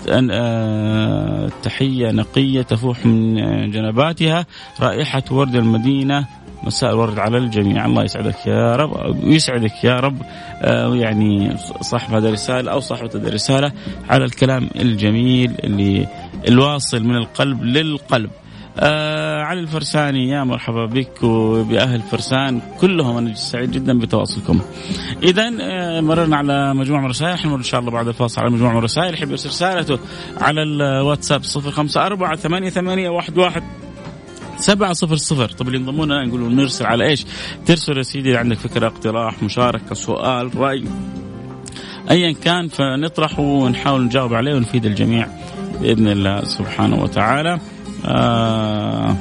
آه 0.08 1.50
تحية 1.62 2.10
نقية 2.10 2.62
تفوح 2.62 3.06
من 3.06 3.70
جنباتها. 3.70 4.46
رائحة 4.80 5.22
ورد 5.30 5.54
المدينة 5.54 6.26
مساء 6.64 6.90
الورد 6.90 7.18
على 7.18 7.38
الجميع. 7.38 7.86
الله 7.86 8.04
يسعدك 8.04 8.46
يا 8.46 8.76
رب 8.76 9.24
ويسعدك 9.24 9.84
يا 9.84 9.94
رب. 9.96 10.22
آه 10.62 10.94
يعني 10.94 11.56
صاحب 11.80 12.14
هذه 12.14 12.28
الرسالة 12.28 12.72
أو 12.72 12.80
صاحبة 12.80 13.10
هذه 13.14 13.28
الرسالة 13.28 13.72
على 14.08 14.24
الكلام 14.24 14.70
الجميل 14.76 15.52
اللي 15.64 16.06
الواصل 16.48 17.04
من 17.04 17.16
القلب 17.16 17.62
للقلب. 17.64 18.30
آه 18.78 19.42
علي 19.42 19.60
الفرساني 19.60 20.28
يا 20.28 20.44
مرحبا 20.44 20.86
بك 20.86 21.22
وبأهل 21.22 22.00
فرسان 22.00 22.60
كلهم 22.80 23.16
أنا 23.16 23.34
سعيد 23.34 23.70
جدا 23.70 23.98
بتواصلكم. 23.98 24.60
إذا 25.22 25.52
آه 25.60 26.00
مررنا 26.00 26.36
على 26.36 26.74
مجموعة 26.74 27.00
من 27.00 27.04
الرسائل 27.04 27.38
حنمر 27.38 27.56
إن 27.56 27.62
شاء 27.62 27.80
الله 27.80 27.90
بعد 27.90 28.08
الفاصل 28.08 28.40
على 28.40 28.50
مجموعة 28.50 28.72
من 28.72 28.78
الرسائل. 28.78 29.14
يحب 29.14 29.30
يرسل 29.30 29.48
رسالته 29.48 29.98
على 30.40 30.62
الواتساب 30.62 31.42
054 31.44 32.36
88 32.36 33.18
11 33.18 33.62
سبعة 34.56 34.92
صفر 34.92 35.16
صفر. 35.16 35.48
طب 35.48 35.66
اللي 35.66 35.78
ينضمون 35.78 36.26
نقول 36.28 36.54
نرسل 36.54 36.86
على 36.86 37.06
إيش؟ 37.06 37.26
ترسل 37.66 37.96
يا 37.96 38.02
سيدي 38.02 38.36
عندك 38.36 38.56
فكرة 38.56 38.86
اقتراح 38.86 39.42
مشاركة 39.42 39.94
سؤال 39.94 40.58
رأي 40.58 40.84
ايا 42.10 42.32
كان 42.32 42.68
فنطرح 42.68 43.38
ونحاول 43.38 44.04
نجاوب 44.04 44.34
عليه 44.34 44.54
ونفيد 44.54 44.86
الجميع 44.86 45.28
بإذن 45.80 46.08
الله 46.08 46.44
سبحانه 46.44 47.02
وتعالى. 47.02 47.58
آه 48.04 49.16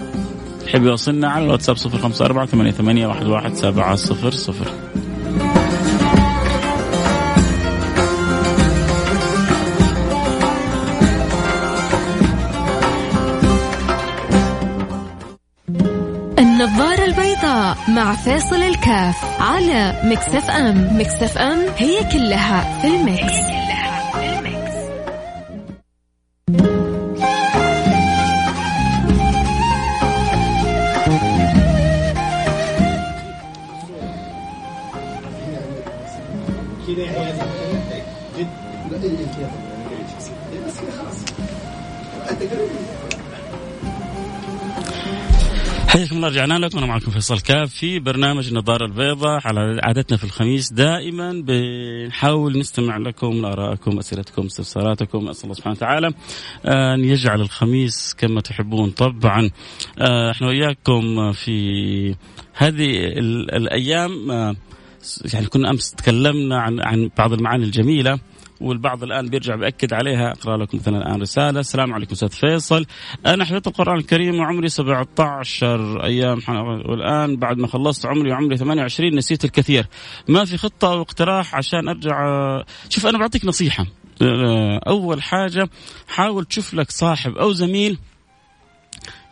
تحب 0.65 0.83
يوصلنا 0.83 1.29
على 1.29 1.45
الواتساب 1.45 1.77
صفر 1.77 1.97
خمسة 1.97 2.25
أربعة 2.25 2.45
ثمانية, 2.45 2.71
ثمانية 2.71 3.07
واحد, 3.07 3.25
واحد 3.25 3.53
سبعة 3.53 3.95
صفر 3.95 4.31
صفر. 4.31 4.67
النظارة 16.39 17.05
البيضاء 17.05 17.77
مع 17.87 18.15
فاصل 18.15 18.55
الكاف 18.55 19.41
على 19.41 20.01
مكسف 20.03 20.49
ام. 20.49 20.99
مكسف 20.99 21.37
ام 21.37 21.59
هي 21.77 22.03
كلها 22.11 22.81
في 22.81 22.87
المكس, 22.87 23.54
رجعنا 46.35 46.65
لكم. 46.65 46.77
أنا 46.77 46.87
معكم 46.87 47.11
فيصل 47.11 47.39
كاف 47.39 47.73
في 47.73 47.99
برنامج 47.99 48.47
النظارة 48.47 48.85
البيضاء. 48.85 49.47
على 49.47 49.79
عادتنا 49.83 50.17
في 50.17 50.23
الخميس 50.23 50.73
دائما 50.73 51.43
بنحاول 51.47 52.59
نستمع 52.59 52.97
لكم 52.97 53.41
لآرائكم 53.41 53.97
أسئلتكم 53.97 54.45
استفساراتكم. 54.45 55.27
أسأل 55.29 55.43
الله 55.43 55.53
سبحانه 55.55 55.75
وتعالى 55.75 56.13
أن 56.65 57.03
يجعل 57.03 57.41
الخميس 57.41 58.15
كما 58.17 58.41
تحبون 58.41 58.89
طبعا. 58.89 59.49
آه، 59.99 60.31
إحنا 60.31 60.47
وياكم 60.47 61.31
في 61.31 62.15
هذه 62.53 62.89
الأيام 63.57 64.31
آه، 64.31 64.55
يعني 65.33 65.45
كنا 65.45 65.69
أمس 65.69 65.91
تكلمنا 65.91 66.61
عن 66.61 66.79
عن 66.81 67.09
بعض 67.17 67.33
المعاني 67.33 67.65
الجميلة. 67.65 68.19
والبعض 68.61 69.03
الآن 69.03 69.27
بيرجع 69.27 69.55
بيأكد 69.55 69.93
عليها. 69.93 70.31
أقرأ 70.31 70.57
لكم 70.57 70.77
مثلا 70.77 70.97
الآن 70.97 71.21
رسالة. 71.21 71.59
السلام 71.59 71.93
عليكم 71.93 72.11
أستاذ 72.11 72.29
فيصل. 72.29 72.85
أنا 73.25 73.45
حفظت 73.45 73.67
القرآن 73.67 73.97
الكريم 73.97 74.39
وعمري 74.39 74.69
17 74.69 76.03
أيام. 76.03 76.39
والآن 76.89 77.37
بعد 77.37 77.57
ما 77.57 77.67
خلصت 77.67 78.05
عمري 78.05 78.31
وعمري 78.31 78.57
28 78.57 79.15
نسيت 79.15 79.45
الكثير. 79.45 79.87
ما 80.27 80.45
في 80.45 80.57
خطة 80.57 80.93
أو 80.93 81.01
اقتراح 81.01 81.55
عشان 81.55 81.87
أرجع؟ 81.89 82.15
شوف 82.89 83.05
أنا 83.05 83.17
بعطيك 83.17 83.45
نصيحة. 83.45 83.85
أول 84.87 85.23
حاجة 85.23 85.69
حاول 86.07 86.45
تشوف 86.45 86.73
لك 86.73 86.91
صاحب 86.91 87.37
أو 87.37 87.53
زميل 87.53 87.97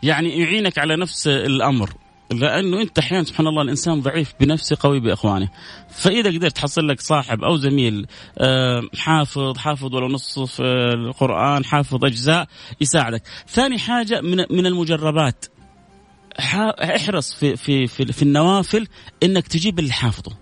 يعني 0.02 0.40
يعينك 0.40 0.78
على 0.78 0.96
نفس 0.96 1.28
الأمر. 1.28 1.90
لأنه 2.30 2.82
أنت 2.82 2.98
أحيانا 2.98 3.24
سبحان 3.24 3.46
الله 3.46 3.62
الإنسان 3.62 4.00
ضعيف 4.00 4.34
بنفسه 4.40 4.76
قوي 4.80 5.00
بإخوانه. 5.00 5.48
فإذا 5.88 6.30
قدرت 6.30 6.56
تحصل 6.56 6.88
لك 6.88 7.00
صاحب 7.00 7.44
أو 7.44 7.56
زميل 7.56 8.06
حافظ 8.96 9.58
حافظ 9.58 9.94
ولو 9.94 10.08
نصف 10.08 10.60
القرآن 10.60 11.64
حافظ 11.64 12.04
أجزاء 12.04 12.48
يساعدك. 12.80 13.22
ثاني 13.48 13.78
حاجة 13.78 14.20
من 14.20 14.36
من 14.50 14.66
المجربات 14.66 15.44
احرص 16.38 17.34
في 17.34 17.56
في 17.56 17.86
في, 17.86 18.12
في 18.12 18.22
النوافل 18.22 18.86
إنك 19.22 19.46
تجيب 19.46 19.78
اللي 19.78 19.92
حافظه. 19.92 20.32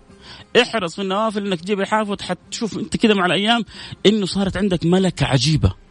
احرص 0.61 0.95
في 0.95 1.01
النوافل 1.01 1.47
إنك 1.47 1.61
تجيب 1.61 1.81
الحافظ 1.81 2.21
حتشوف 2.21 2.77
أنت 2.77 2.97
كذا 2.97 3.13
مع 3.13 3.25
الأيام 3.25 3.65
إنه 4.05 4.25
صارت 4.25 4.57
عندك 4.57 4.85
ملكة 4.85 5.25
عجيبة. 5.25 5.82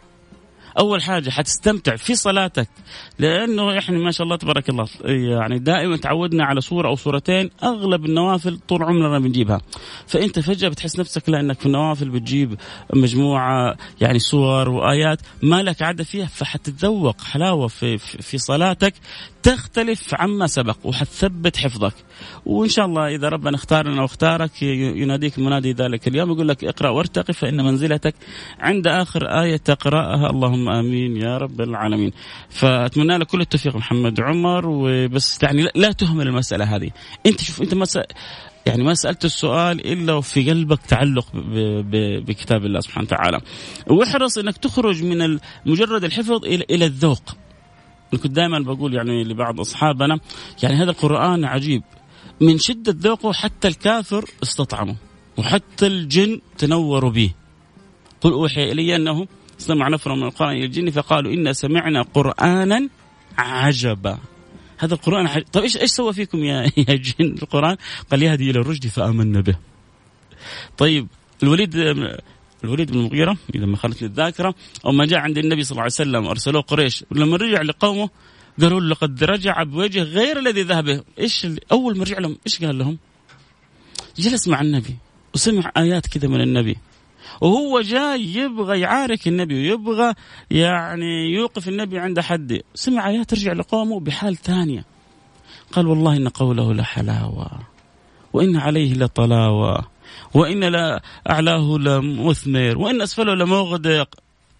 أول 0.79 1.03
حاجة 1.03 1.31
حتستمتع 1.31 1.97
في 1.97 2.15
صلاتك 2.15 2.69
لأنه 3.19 3.79
إحنا 3.79 3.99
ما 3.99 4.11
شاء 4.11 4.25
الله 4.25 4.37
تبارك 4.37 4.69
الله 4.69 4.89
يعني 5.05 5.59
دائما 5.59 5.97
تعودنا 5.97 6.45
على 6.45 6.61
صوره 6.61 6.89
أو 6.89 6.95
صورتين 6.95 7.51
أغلب 7.63 8.05
النوافل 8.05 8.59
طول 8.69 8.83
عمرنا 8.83 9.19
بنجيبها. 9.19 9.61
فأنت 10.07 10.39
فجأة 10.39 10.69
بتحس 10.69 10.99
نفسك 10.99 11.29
لانك 11.29 11.61
في 11.61 11.67
النوافل 11.67 12.11
بتجيب 12.11 12.57
مجموعة 12.95 13.77
يعني 14.01 14.19
صور 14.19 14.69
وآيات 14.69 15.19
ما 15.43 15.63
لك 15.63 15.83
عادة 15.83 16.05
فيها 16.05 16.27
فحتتذوق 16.27 17.21
حلاوة 17.21 17.69
في 17.69 17.99
في 17.99 18.39
صلاتك 18.39 18.95
تختلف 19.43 20.15
عما 20.15 20.47
سبق 20.47 20.77
وحتثبت 20.85 21.57
حفظك. 21.57 21.95
وإن 22.47 22.69
شاء 22.69 22.87
الله 22.87 23.09
إذا 23.09 23.29
ربنا 23.29 23.57
اختارنا 23.57 24.03
واختارك 24.03 24.63
يناديك 24.63 25.39
منادي 25.39 25.73
ذلك 25.73 26.09
اليوم 26.09 26.31
يقول 26.31 26.49
لك 26.49 26.65
اقرأ 26.65 26.91
وارتقي 26.91 27.33
فإن 27.33 27.65
منزلتك 27.65 28.15
عند 28.61 28.87
آخر 28.87 29.27
آية 29.27 29.57
تقرأها. 29.57 30.31
اللهم 30.31 30.69
آمين 30.69 31.17
يا 31.17 31.39
رب 31.39 31.61
العالمين. 31.61 32.13
فأتمنى 32.51 33.19
لك 33.19 33.27
كل 33.27 33.41
التوفيق 33.41 33.77
محمد 33.77 34.21
عمر 34.21 34.67
وبس 34.67 35.43
يعني 35.43 35.69
لا 35.75 35.93
تهمل 35.93 36.29
المسألة 36.29 36.77
هذه. 36.77 36.91
أنت 37.27 37.41
شوف 37.41 37.63
أنت 37.63 37.75
ما 37.75 37.87
يعني 38.67 38.85
ما 38.85 38.95
سألت 38.95 39.25
السؤال 39.25 39.93
إلا 39.93 40.13
وفي 40.13 40.51
قلبك 40.51 40.79
تعلق 40.89 41.27
بكتاب 42.27 42.65
الله 42.65 42.81
سبحانه 42.81 43.07
وتعالى. 43.07 43.41
واحرص 43.87 44.39
إنك 44.39 44.57
تخرج 44.57 45.05
من 45.05 45.39
مجرد 45.67 46.05
الحفظ 46.05 46.45
إلى 46.45 46.85
الذوق. 46.85 47.23
كنت 48.19 48.33
دائما 48.33 48.59
بقول 48.59 48.95
يعني 48.95 49.25
لبعض 49.25 49.61
أصحابنا 49.61 50.19
يعني 50.63 50.75
هذا 50.75 50.91
القرآن 50.91 51.45
عجيب 51.45 51.83
من 52.41 52.59
شدة 52.59 52.95
ذوقه 52.99 53.33
حتى 53.33 53.69
الكافر 53.69 54.25
استطعمه 54.43 54.97
وحتى 55.39 55.87
الجن 55.87 56.41
تنوروا 56.59 57.11
به 57.11 57.31
قل 58.21 58.33
أوحي 58.33 58.73
إلي 58.73 58.97
أنه 58.97 59.27
استمع 59.61 59.89
نفر 59.89 60.15
من 60.15 60.23
القرآن 60.23 60.57
إلى 60.57 60.65
الجن 60.65 60.91
فقالوا 60.91 61.33
إنا 61.33 61.53
سمعنا 61.53 62.03
قرانا 62.03 62.89
عجبا 63.39 64.19
هذا 64.79 64.95
القرآن 64.95 65.29
حج... 65.29 65.43
طيب 65.53 65.63
إيش 65.63 65.77
إيش 65.77 65.91
سوى 65.91 66.13
فيكم 66.13 66.39
يا 66.45 66.63
يا 66.89 66.95
جن 66.95 67.37
القرآن؟ 67.43 67.77
قال 68.11 68.23
يهدي 68.23 68.51
إلى 68.51 68.61
الرشد 68.61 68.87
فآمنا 68.87 69.41
به. 69.41 69.57
طيب 70.79 71.07
الوليد 71.43 71.77
الوليد 72.65 72.91
بن 72.91 72.99
المغيرة 72.99 73.37
إذا 73.55 73.67
ما 73.67 73.77
خانتني 73.77 74.09
الذاكرة 74.09 74.55
أما 74.87 75.07
جاء 75.07 75.19
عند 75.19 75.39
النبي 75.39 75.63
صلى 75.63 75.71
الله 75.71 75.83
عليه 75.83 75.93
وسلم 75.93 76.27
أرسلوه 76.27 76.63
قريش. 76.63 77.05
ولما 77.11 77.37
رجع 77.37 77.63
لقومه 77.63 78.11
قالوا 78.61 78.81
له 78.81 78.89
لقد 78.89 79.25
رجع 79.25 79.63
بوجه 79.63 80.03
غير 80.03 80.39
الذي 80.39 80.63
ذهب. 80.63 81.05
إيش 81.19 81.47
أول 81.73 81.99
ما 81.99 82.05
رجع 82.05 82.19
لهم 82.19 82.39
إيش 82.47 82.65
قال 82.65 82.79
لهم؟ 82.79 82.99
جلس 84.17 84.49
مع 84.49 84.61
النبي 84.61 84.97
وسمع 85.35 85.73
آيات 85.77 86.07
كذا 86.07 86.29
من 86.29 86.41
النبي. 86.41 86.77
وهو 87.41 87.81
جاي 87.81 88.35
يبغى 88.35 88.81
يعارك 88.81 89.29
النبي 89.29 89.55
ويبغى 89.55 90.15
يعني 90.51 91.33
يوقف 91.35 91.69
النبي 91.69 91.99
عند 91.99 92.21
حد. 92.21 92.61
سمع 92.75 93.09
آيات 93.09 93.35
رجع 93.35 93.53
لقومه 93.53 94.01
بحال 94.01 94.37
ثانية. 94.37 94.85
قال 95.73 95.87
والله 95.87 96.17
إن 96.17 96.29
قوله 96.29 96.75
لحلاوة 96.75 97.51
وإن 98.33 98.57
عليه 98.57 98.95
لطلاوة. 98.95 99.92
وإن 100.35 100.65
لا 100.65 101.03
أعلاه 101.31 101.79
لمثمر 101.79 102.79
وإن 102.79 103.03
أسفله 103.03 103.35
لمغدق 103.35 104.15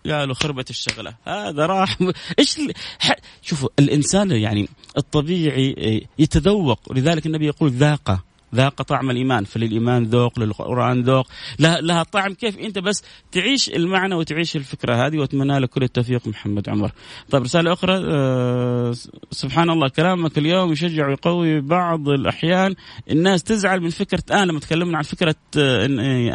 قالوا 0.07 0.35
خربت 0.35 0.71
الشغلة. 0.71 1.15
هذا 1.25 1.67
راح 1.67 1.99
إيش 2.39 2.61
ح... 2.99 3.13
شوفوا 3.43 3.69
الإنسان 3.79 4.31
يعني 4.31 4.69
الطبيعي 4.99 6.07
يتذوق. 6.19 6.81
ولذلك 6.87 7.27
النبي 7.27 7.47
يقول 7.47 7.71
ذاق. 7.71 8.25
ذاق 8.55 8.83
طعم 8.83 9.11
الإيمان 9.11 9.45
فللايمان 9.45 10.05
ذوق 10.05 10.39
للقرآن 10.39 11.03
ذوق 11.03 11.27
لها, 11.59 11.81
لها 11.81 12.03
طعم 12.03 12.35
كيف 12.35 12.59
أنت 12.59 12.79
بس 12.79 13.03
تعيش 13.33 13.69
المعنى 13.69 14.15
وتعيش 14.15 14.57
الفكرة 14.57 15.07
هذه 15.07 15.19
وأتمنى 15.19 15.59
لك 15.59 15.69
كل 15.69 15.83
التوفيق 15.83 16.27
محمد 16.27 16.69
عمر. 16.69 16.93
طيب 17.31 17.43
رسالة 17.43 17.73
أخرى 17.73 17.95
أه 18.05 18.93
سبحان 19.31 19.71
الله 19.71 19.89
كلامك 19.89 20.39
اليوم 20.39 20.73
يشجع 20.73 21.09
ويقوي 21.09 21.61
بعض 21.61 22.09
الأحيان 22.09 22.75
الناس 23.11 23.43
تزعل 23.43 23.81
من 23.81 23.91
فكرة 23.91 24.23
أنا 24.31 24.45
لما 24.45 24.61
تكلمنا 24.61 24.97
عن 24.97 25.03
فكرة 25.03 25.35
أه 25.59 25.87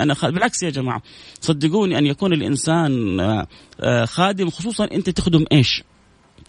أنا 0.04 0.16
بالعكس 0.24 0.64
يا 0.64 0.70
جماعة 0.70 1.02
صدقوني 1.42 1.98
أن 1.98 2.06
يكون 2.06 2.34
الإنسان 2.34 3.20
أه 3.20 4.06
خادم 4.06 4.50
خصوصا 4.50 4.86
أنت 4.86 5.10
تخدم 5.10 5.46
إيش؟ 5.52 5.84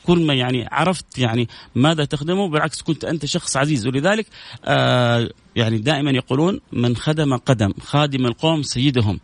كل 0.09 0.27
ما 0.27 0.35
يعني 0.35 0.69
عرفت 0.73 1.19
يعني 1.19 1.49
ماذا 1.75 2.05
تخدمه 2.05 2.49
بالعكس 2.49 2.83
كنت 2.83 3.05
أنت 3.05 3.27
شخص 3.27 3.57
عزيز 3.57 3.87
ولذلك 3.87 4.27
آه 4.65 5.31
يعني 5.57 5.79
دائما 5.79 6.11
يقولون 6.11 6.61
من 6.73 6.97
خدم 6.97 7.37
قدم 7.37 7.73
خادم 7.81 8.27
القوم 8.27 8.63
سيدهم 8.63 9.21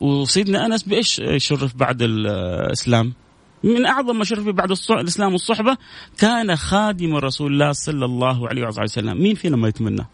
وسيدنا 0.00 0.66
أنس 0.66 0.82
بإيش 0.82 1.20
شرف 1.36 1.76
بعد 1.76 2.02
الإسلام؟ 2.02 3.12
من 3.64 3.86
أعظم 3.86 4.18
ما 4.18 4.24
شرف 4.24 4.48
بعد 4.48 4.72
الإسلام 4.90 5.32
والصحبة 5.32 5.76
كان 6.18 6.56
خادم 6.56 7.14
رسول 7.14 7.52
الله 7.52 7.72
صلى 7.72 8.04
الله 8.04 8.48
عليه 8.48 8.66
وسلم، 8.66 9.22
مين 9.22 9.34
فينا 9.34 9.56
ما 9.56 9.68
يتمنى؟ 9.68 10.06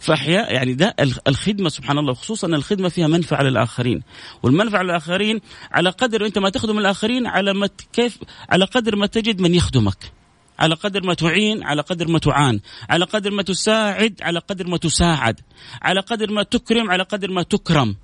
فاحياء 0.00 0.54
يعني 0.54 0.74
ده 0.74 0.94
الخدمة 1.28 1.68
سبحان 1.68 1.98
الله 1.98 2.14
خصوصا 2.14 2.46
الخدمة 2.46 2.88
فيها 2.88 3.06
منفعة 3.06 3.42
للاخرين 3.42 4.02
والمنفعة 4.42 4.82
للاخرين 4.82 5.40
على 5.72 5.90
قدر 5.90 6.26
أنت 6.26 6.38
ما 6.38 6.50
تخدم 6.50 6.78
الآخرين 6.78 7.26
على 7.26 7.54
ما 7.54 7.68
كيف 7.92 8.18
على 8.48 8.64
قدر 8.64 8.96
ما 8.96 9.06
تجد 9.06 9.40
من 9.40 9.54
يخدمك. 9.54 10.12
على 10.58 10.74
قدر 10.74 11.06
ما 11.06 11.14
تعين 11.14 11.62
على 11.62 11.82
قدر 11.82 12.08
ما 12.08 12.18
تعان. 12.18 12.60
على 12.90 13.04
قدر 13.04 13.30
ما 13.30 13.42
تساعد 13.42 14.14
على 14.22 14.38
قدر 14.38 14.66
ما 14.66 14.76
تساعد. 14.76 15.40
على 15.82 16.00
قدر 16.00 16.32
ما 16.32 16.42
تكرم 16.42 16.90
على 16.90 17.02
قدر 17.02 17.30
ما 17.30 17.42
تكرم. 17.42 17.96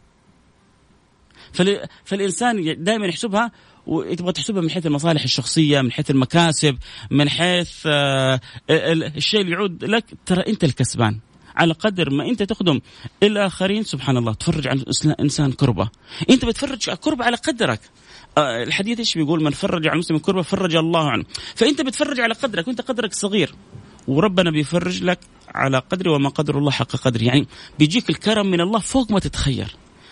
فالإنسان 2.05 2.85
دائما 2.85 3.07
يحسبها 3.07 3.51
وتبغى 3.87 4.33
تحسبها 4.33 4.63
من 4.63 4.71
حيث 4.71 4.87
المصالح 4.87 5.23
الشخصية 5.23 5.81
من 5.81 5.93
حيث 5.93 6.11
المكاسب 6.11 6.79
من 7.11 7.29
حيث 7.29 7.83
آه، 7.87 8.41
الشيء 8.71 9.41
اللي 9.41 9.53
يعود 9.53 9.85
لك 9.85 10.05
ترى 10.27 10.43
أنت 10.47 10.65
الكسبان. 10.65 11.21
على 11.57 11.73
قدر 11.73 12.11
ما 12.11 12.27
انت 12.27 12.43
تخدم 12.43 12.81
الآخرين. 13.23 13.83
سبحان 13.83 14.17
الله 14.17 14.35
تفرج 14.35 14.69
عن 14.69 14.85
انسان 15.21 15.53
كربة. 15.53 15.89
انت 16.31 16.45
بتفرج 16.45 16.91
كربة 16.91 17.25
على 17.25 17.37
قدرك. 17.37 17.81
آه، 18.39 18.63
الحديث 18.63 18.99
إيش 18.99 19.19
بيقول؟ 19.19 19.43
من 19.43 19.51
فرج 19.51 19.89
عن 19.89 19.99
مسلم 19.99 20.19
كربة 20.19 20.43
فرج 20.43 20.77
الله 20.77 21.11
عنه. 21.11 21.25
فانت 21.55 21.81
بتفرج 21.81 22.21
على 22.21 22.35
قدرك 22.35 22.69
وانت 22.69 22.81
قدرك 22.81 23.15
صغير. 23.15 23.55
وربنا 24.09 24.51
بيفرج 24.51 25.03
لك 25.03 25.19
على 25.55 25.79
قدر 25.79 26.09
وما 26.09 26.29
قدر 26.29 26.59
الله 26.59 26.71
حق 26.71 26.97
قدر 26.97 27.23
يعني 27.23 27.47
بيجيك 27.79 28.11
الكرم 28.11 28.47
من 28.47 28.61
الله 28.61 28.79
فوق 28.79 29.11
ما 29.11 29.19
تتخيل. 29.19 29.71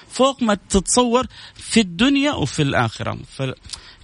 فوق 0.08 0.42
ما 0.42 0.54
تتصور 0.54 1.26
في 1.54 1.80
الدنيا 1.80 2.32
وفي 2.32 2.62
الآخرة. 2.62 3.18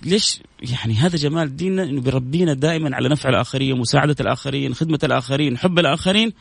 ليش؟ 0.02 0.40
يعني 0.62 0.94
هذا 0.94 1.16
جمال 1.16 1.56
ديننا 1.56 1.82
إنه 1.82 2.00
بيربينا 2.00 2.54
دائما 2.54 2.96
على 2.96 3.08
نفع 3.08 3.28
الآخرين 3.28 3.78
مساعدة 3.78 4.16
الآخرين 4.20 4.74
خدمة 4.74 4.98
الآخرين 5.04 5.58
حب 5.58 5.78
الآخرين. 5.78 6.32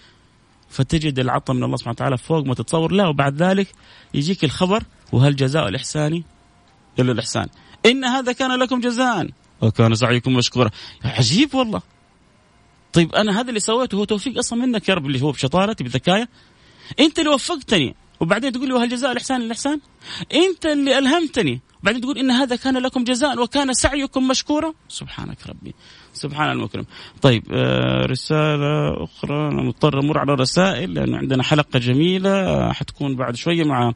فتجد 0.69 1.19
العطاء 1.19 1.55
من 1.55 1.63
الله 1.63 1.77
سبحانه 1.77 1.93
وتعالى 1.93 2.17
فوق 2.17 2.45
ما 2.45 2.53
تتصور 2.53 2.91
لا 2.91 3.07
وبعد 3.07 3.43
ذلك 3.43 3.67
يجيك 4.13 4.43
الخبر 4.43 4.83
وهل 5.11 5.35
جزاء 5.35 5.67
الاحسان 5.67 6.23
الا 6.99 7.11
الإحسان 7.11 7.47
إن 7.85 8.05
هذا 8.05 8.31
كان 8.31 8.59
لكم 8.59 8.79
جزاء 8.79 9.29
وكان 9.61 9.95
سعيكم 9.95 10.33
مشكورا. 10.33 10.69
عجيب 11.03 11.55
والله. 11.55 11.81
طيب 12.93 13.15
أنا 13.15 13.39
هذا 13.39 13.49
اللي 13.49 13.59
سويته 13.59 13.95
هو 13.95 14.03
توفيق 14.03 14.37
أصلا 14.37 14.65
منك 14.65 14.89
يا 14.89 14.93
رب 14.93 15.05
اللي 15.05 15.21
هو 15.21 15.31
بشطارتي 15.31 15.83
بذكايا. 15.83 16.27
أنت 16.99 17.19
اللي 17.19 17.29
وفقتني. 17.29 17.95
وبعدين 18.19 18.51
تقول 18.51 18.67
لي 18.67 18.73
وهل 18.73 18.89
جزاء 18.89 19.11
الإحسان 19.11 19.41
الإحسان؟ 19.41 19.79
أنت 20.33 20.65
اللي 20.65 20.97
ألهمتني. 20.97 21.61
وبعدين 21.81 22.01
تقول 22.01 22.17
إن 22.17 22.31
هذا 22.31 22.55
كان 22.55 22.77
لكم 22.77 23.03
جزاء 23.03 23.43
وكان 23.43 23.73
سعيكم 23.73 24.27
مشكورا. 24.27 24.73
سبحانك 24.87 25.47
ربي. 25.47 25.75
سبحان 26.19 26.51
المكرم. 26.51 26.85
طيب 27.21 27.43
آه 27.51 28.05
رسالة 28.05 29.03
أخرى. 29.03 29.47
أنا 29.47 29.61
مضطر 29.61 29.99
أمر 29.99 30.17
على 30.17 30.33
الرسائل 30.33 30.93
لأنه 30.93 31.17
عندنا 31.17 31.43
حلقة 31.43 31.79
جميلة 31.79 32.29
آه 32.29 32.71
حتكون 32.71 33.15
بعد 33.15 33.35
شوية 33.35 33.63
مع 33.63 33.93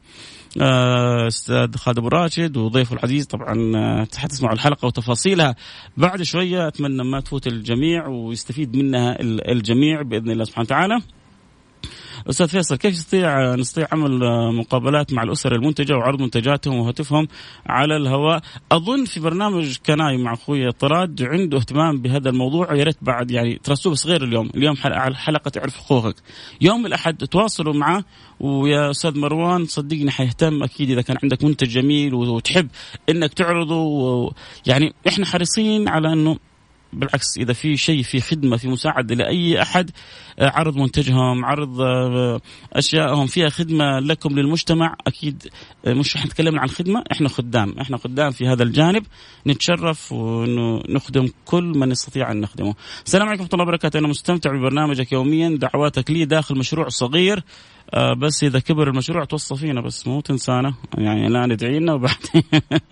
آه، 0.60 1.26
أستاذ 1.26 1.76
خالد 1.76 1.98
ابو 1.98 2.08
راشد 2.08 2.56
وضيفه 2.56 2.96
العزيز. 2.96 3.26
طبعا 3.26 3.54
حتسمعوا 4.16 4.54
الحلقة 4.54 4.86
وتفاصيلها. 4.86 5.54
بعد 5.96 6.22
شوية 6.22 6.68
أتمنى 6.68 7.04
ما 7.04 7.20
تفوت 7.20 7.46
الجميع 7.46 8.06
ويستفيد 8.06 8.76
منها 8.76 9.16
الجميع 9.20 10.02
بإذن 10.02 10.30
الله 10.30 10.44
سبحانه 10.44 10.66
وتعالى. 10.66 11.00
أستاذ 12.30 12.48
فيصل 12.48 12.76
كيف 12.76 12.92
نستطيع 12.92 13.54
نستطيع 13.54 13.88
عمل 13.92 14.20
مقابلات 14.54 15.12
مع 15.12 15.22
الأسر 15.22 15.54
المنتجة 15.54 15.94
وعرض 15.94 16.20
منتجاتهم 16.20 16.78
وهاتفهم 16.78 17.28
على 17.66 17.96
الهواء؟ 17.96 18.40
أظن 18.72 19.04
في 19.04 19.20
برنامج 19.20 19.76
كناي 19.86 20.16
مع 20.16 20.32
أخوي 20.32 20.72
طراد 20.72 21.22
عنده 21.22 21.58
اهتمام 21.58 22.02
بهذا 22.02 22.30
الموضوع 22.30 22.72
ويا 22.72 22.84
ريت 22.84 22.96
بعد 23.02 23.30
يعني 23.30 23.60
ترسوه 23.64 23.92
بس 23.92 24.06
غير 24.06 24.24
اليوم 24.24 24.50
اليوم 24.54 24.76
حلقة 25.14 25.50
تعرف 25.50 25.76
حقوقك. 25.76 26.14
يوم 26.60 26.86
الأحد 26.86 27.16
تواصلوا 27.16 27.74
معه 27.74 28.04
ويا 28.40 28.90
أستاذ 28.90 29.18
مروان 29.18 29.64
صدقني 29.64 30.10
حيهتم 30.10 30.62
أكيد 30.62 30.90
إذا 30.90 31.02
كان 31.02 31.16
عندك 31.22 31.44
منتج 31.44 31.68
جميل 31.68 32.14
وتحب 32.14 32.68
إنك 33.08 33.34
تعرضه 33.34 34.32
يعني 34.66 34.94
إحنا 35.08 35.26
حريصين 35.26 35.88
على 35.88 36.12
إنه 36.12 36.38
بالعكس 36.94 37.38
إذا 37.38 37.52
في 37.52 37.76
شيء 37.76 38.02
في 38.02 38.20
خدمة 38.20 38.56
في 38.56 38.68
مساعدة 38.68 39.14
لأي 39.14 39.62
أحد 39.62 39.90
آه، 40.38 40.50
عرض 40.50 40.76
منتجهم 40.76 41.44
عرض 41.44 41.80
آه، 41.80 42.40
اشيائهم 42.72 43.26
فيها 43.26 43.48
خدمة 43.48 44.00
لكم 44.00 44.38
للمجتمع 44.38 44.96
أكيد 45.06 45.48
آه، 45.86 45.92
مش 45.92 46.16
رح 46.16 46.26
نتكلم 46.26 46.58
عن 46.58 46.68
خدمة 46.68 47.04
إحنا 47.12 47.28
خدام. 47.28 47.74
إحنا 47.80 47.96
خدام 47.96 48.30
في 48.30 48.46
هذا 48.46 48.62
الجانب. 48.62 49.06
نتشرف 49.46 50.12
وانه 50.12 50.82
نخدم 50.88 51.28
كل 51.44 51.64
من 51.64 51.88
نستطيع 51.88 52.30
أن 52.30 52.40
نخدمه. 52.40 52.74
السلام 53.06 53.28
عليكم 53.28 53.42
ورحمة 53.42 53.54
الله 53.54 53.64
وبركاته. 53.64 53.98
أنا 53.98 54.08
مستمتع 54.08 54.50
ببرنامجك 54.50 55.12
يوميا. 55.12 55.58
دعواتك 55.58 56.10
لي 56.10 56.24
داخل 56.24 56.58
مشروع 56.58 56.88
صغير. 56.88 57.44
بس 58.18 58.44
إذا 58.44 58.58
كبر 58.58 58.88
المشروع 58.88 59.24
توصى 59.24 59.56
فينا 59.56 59.80
بس 59.80 60.06
مو 60.06 60.20
تنسانا. 60.20 60.74
يعني 60.98 61.26
الان 61.26 61.52
ادعي 61.52 61.78
لنا 61.78 61.92
وبعدين 61.92 62.42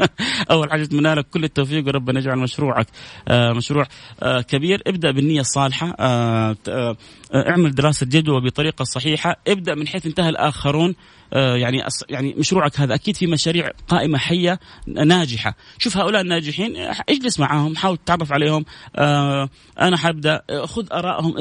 أول 0.50 0.70
حاجة 0.70 0.82
أتمنى 0.82 1.14
لك 1.14 1.26
كل 1.30 1.44
التوفيق 1.44 1.86
وربنا 1.86 2.18
يجعل 2.18 2.38
مشروعك 2.38 2.86
آه 3.28 3.52
مشروع 3.52 3.86
آه 4.22 4.40
كبير. 4.40 4.82
ابدأ 4.86 5.10
بالنية 5.10 5.40
الصالحة 5.40 5.94
آه 6.00 6.56
آه 6.68 6.96
اعمل 7.34 7.74
دراسة 7.74 8.06
جدوى 8.06 8.40
بطريقة 8.40 8.84
صحيحة. 8.84 9.36
ابدأ 9.48 9.74
من 9.74 9.88
حيث 9.88 10.06
انتهى 10.06 10.28
الآخرون 10.28 10.94
آه، 11.32 11.56
يعني 11.56 11.82
يعني 12.08 12.34
مشروعك 12.38 12.80
هذا 12.80 12.94
أكيد 12.94 13.16
في 13.16 13.26
مشاريع 13.26 13.70
قائمة 13.88 14.18
حية 14.18 14.60
ناجحة. 14.86 15.54
شوف 15.78 15.96
هؤلاء 15.96 16.22
الناجحين 16.22 16.76
اجلس 17.08 17.40
معاهم 17.40 17.76
حاول 17.76 17.96
تتعرف 17.96 18.32
عليهم 18.32 18.64
آه، 18.96 19.48
أنا 19.80 19.96
حابدأ 19.96 20.42
خذ 20.64 20.86
آرائهم 20.92 21.34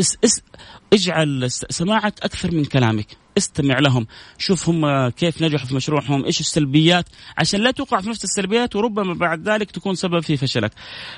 اجعل 0.93 1.51
سماعك 1.51 2.13
أكثر 2.23 2.51
من 2.51 2.65
كلامك. 2.65 3.20
استمع 3.37 3.79
لهم. 3.79 4.07
شوف 4.37 4.69
هم 4.69 5.09
كيف 5.09 5.41
نجحوا 5.41 5.67
في 5.67 5.75
مشروعهم 5.75 6.25
إيش 6.25 6.39
السلبيات؟ 6.39 7.05
عشان 7.37 7.61
لا 7.61 7.71
توقع 7.71 8.01
في 8.01 8.09
نفس 8.09 8.23
السلبيات 8.23 8.75
وربما 8.75 9.13
بعد 9.13 9.49
ذلك 9.49 9.71
تكون 9.71 9.95
سبب 9.95 10.19
في 10.19 10.37
فشلك. 10.37 10.71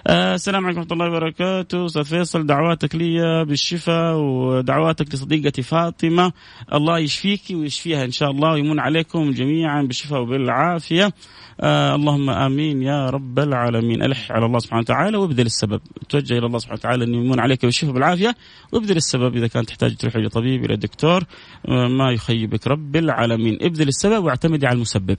آه 0.08 0.36
السلام 0.36 0.66
عليكم 0.66 0.80
ورحمة 0.80 0.94
الله 0.94 1.08
وبركاته. 1.08 1.86
أستاذ 1.86 2.04
فيصل 2.04 2.46
دعواتك 2.46 2.96
لي 2.96 3.46
بالشفاء 3.46 4.16
ودعواتك 4.16 5.14
لصديقتي 5.16 5.62
فاطمة. 5.62 6.32
الله 6.74 7.00
يشفيك 7.00 7.42
ويشفيها 7.52 8.06
إن 8.06 8.12
شاء 8.12 8.32
الله 8.32 8.52
ويمن 8.52 8.80
عليكم 8.80 9.32
جميعا 9.32 9.82
بالشفاء 9.82 10.22
وبالعافية. 10.22 11.14
آه 11.62 11.96
اللهم 11.96 12.30
آمين 12.30 12.82
يا 12.84 13.10
رب 13.10 13.40
العالمين. 13.40 14.04
ألح 14.04 14.32
على 14.32 14.46
الله 14.46 14.60
سبحانه 14.60 14.82
وتعالى 14.82 15.18
وابذل 15.18 15.46
السبب. 15.46 15.82
توجه 16.10 16.38
إلى 16.38 16.46
الله 16.46 16.60
سبحانه 16.60 16.80
وتعالى 16.80 17.04
انه 17.04 17.18
يمن 17.18 17.40
عليك 17.40 17.66
بالشفاء 17.66 17.92
بالعافيه 17.92 18.36
وابذل 18.72 18.98
السبب 18.98 19.36
إذا 19.36 19.48
كان 19.48 19.66
تحتاج 19.66 19.96
تروح 19.96 20.16
إلى 20.16 20.30
طبيب 20.30 20.66
إلى 20.66 20.76
دكتور. 20.76 21.24
آه 21.68 21.88
ما 22.04 22.12
يخيبك 22.12 22.68
رب 22.68 22.96
العالمين. 22.96 23.58
ابذل 23.62 23.88
السبب 23.88 24.24
واعتمدي 24.24 24.68
على 24.68 24.76
المسبب. 24.76 25.18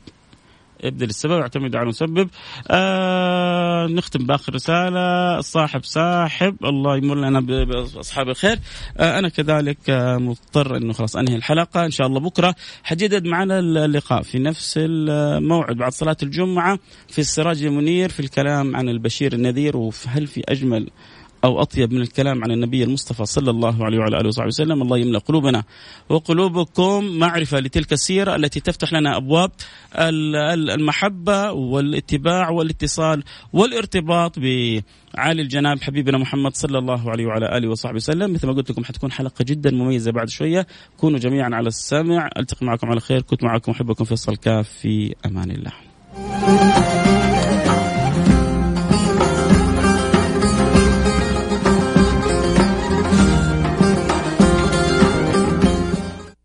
ابدا 0.81 1.07
السبب 1.07 1.41
اعتمد 1.41 1.77
على 1.77 1.83
المسبب. 1.83 2.29
آه 2.71 3.87
نختم 3.87 4.27
بآخر 4.27 4.55
رسالة. 4.55 5.39
الصاحب 5.39 5.85
ساحب 5.85 6.57
الله 6.65 6.97
يمر 6.97 7.15
لنا 7.15 7.41
بأصحاب 7.41 8.29
الخير. 8.29 8.59
آه 8.97 9.19
أنا 9.19 9.29
كذلك 9.29 9.79
آه 9.91 10.17
مضطر 10.17 10.77
إنه 10.77 10.93
خلاص 10.93 11.17
أنهي 11.17 11.37
الحلقة. 11.37 11.85
إن 11.85 11.91
شاء 11.91 12.07
الله 12.07 12.21
بكرة 12.21 12.55
حجدد 12.83 13.27
معنا 13.27 13.59
اللقاء 13.59 14.23
في 14.23 14.39
نفس 14.39 14.75
الموعد 14.79 15.77
بعد 15.77 15.93
صلاة 15.93 16.17
الجمعة 16.23 16.79
في 17.09 17.19
السراج 17.19 17.65
المنير 17.65 18.09
في 18.09 18.21
الكلام 18.21 18.77
عن 18.77 18.89
البشير 18.89 19.33
النذير. 19.33 19.77
وهل 19.77 20.27
في 20.27 20.43
أجمل 20.49 20.91
أو 21.45 21.63
أطيب 21.63 21.93
من 21.93 22.01
الكلام 22.01 22.45
عن 22.45 22.51
النبي 22.51 22.85
المصطفى 22.85 23.25
صلى 23.25 23.51
الله 23.51 23.85
عليه 23.85 23.99
وعلى 23.99 24.21
آله 24.21 24.29
وصحبه 24.29 24.47
وسلم. 24.47 24.83
الله 24.83 24.99
يملأ 24.99 25.19
قلوبنا. 25.19 25.65
وقلوبكم 26.09 27.05
معرفة 27.05 27.61
لتلك 27.61 27.93
السيرة 27.93 28.37
التي 28.37 28.61
تفتح 28.61 28.93
لنا 28.93 29.17
أبواب 29.17 29.51
المحبة 29.99 31.53
والاتباع 31.53 32.51
والاتصال 32.51 33.25
والارتباط 33.53 34.39
بعالي 34.39 35.43
الجناب 35.43 35.83
حبيبنا 35.83 36.19
محمد 36.19 36.57
صلى 36.57 36.79
الله 36.79 37.11
عليه 37.11 37.27
وعلى 37.27 37.59
آله 37.59 37.69
وصحبه 37.69 37.97
وسلم. 37.97 38.33
مثل 38.33 38.47
ما 38.47 38.53
قلت 38.53 38.71
لكم 38.71 38.85
حتكون 38.85 39.13
حلقة 39.13 39.45
جدا 39.45 39.71
مميزة 39.71 40.13
بعد 40.13 40.29
شوية. 40.29 40.67
كونوا 40.97 41.19
جميعا 41.19 41.51
على 41.53 41.69
السمع. 41.69 42.31
ألتقي 42.39 42.67
معكم 42.67 42.89
على 42.91 43.01
خير. 43.01 43.23
كنت 43.23 43.45
معكم 43.45 43.73
أحبكم 43.73 44.05
فيصل 44.05 44.37
كاف 44.37 44.69
في 44.69 45.15
أمان 45.27 45.51
الله. 45.51 45.73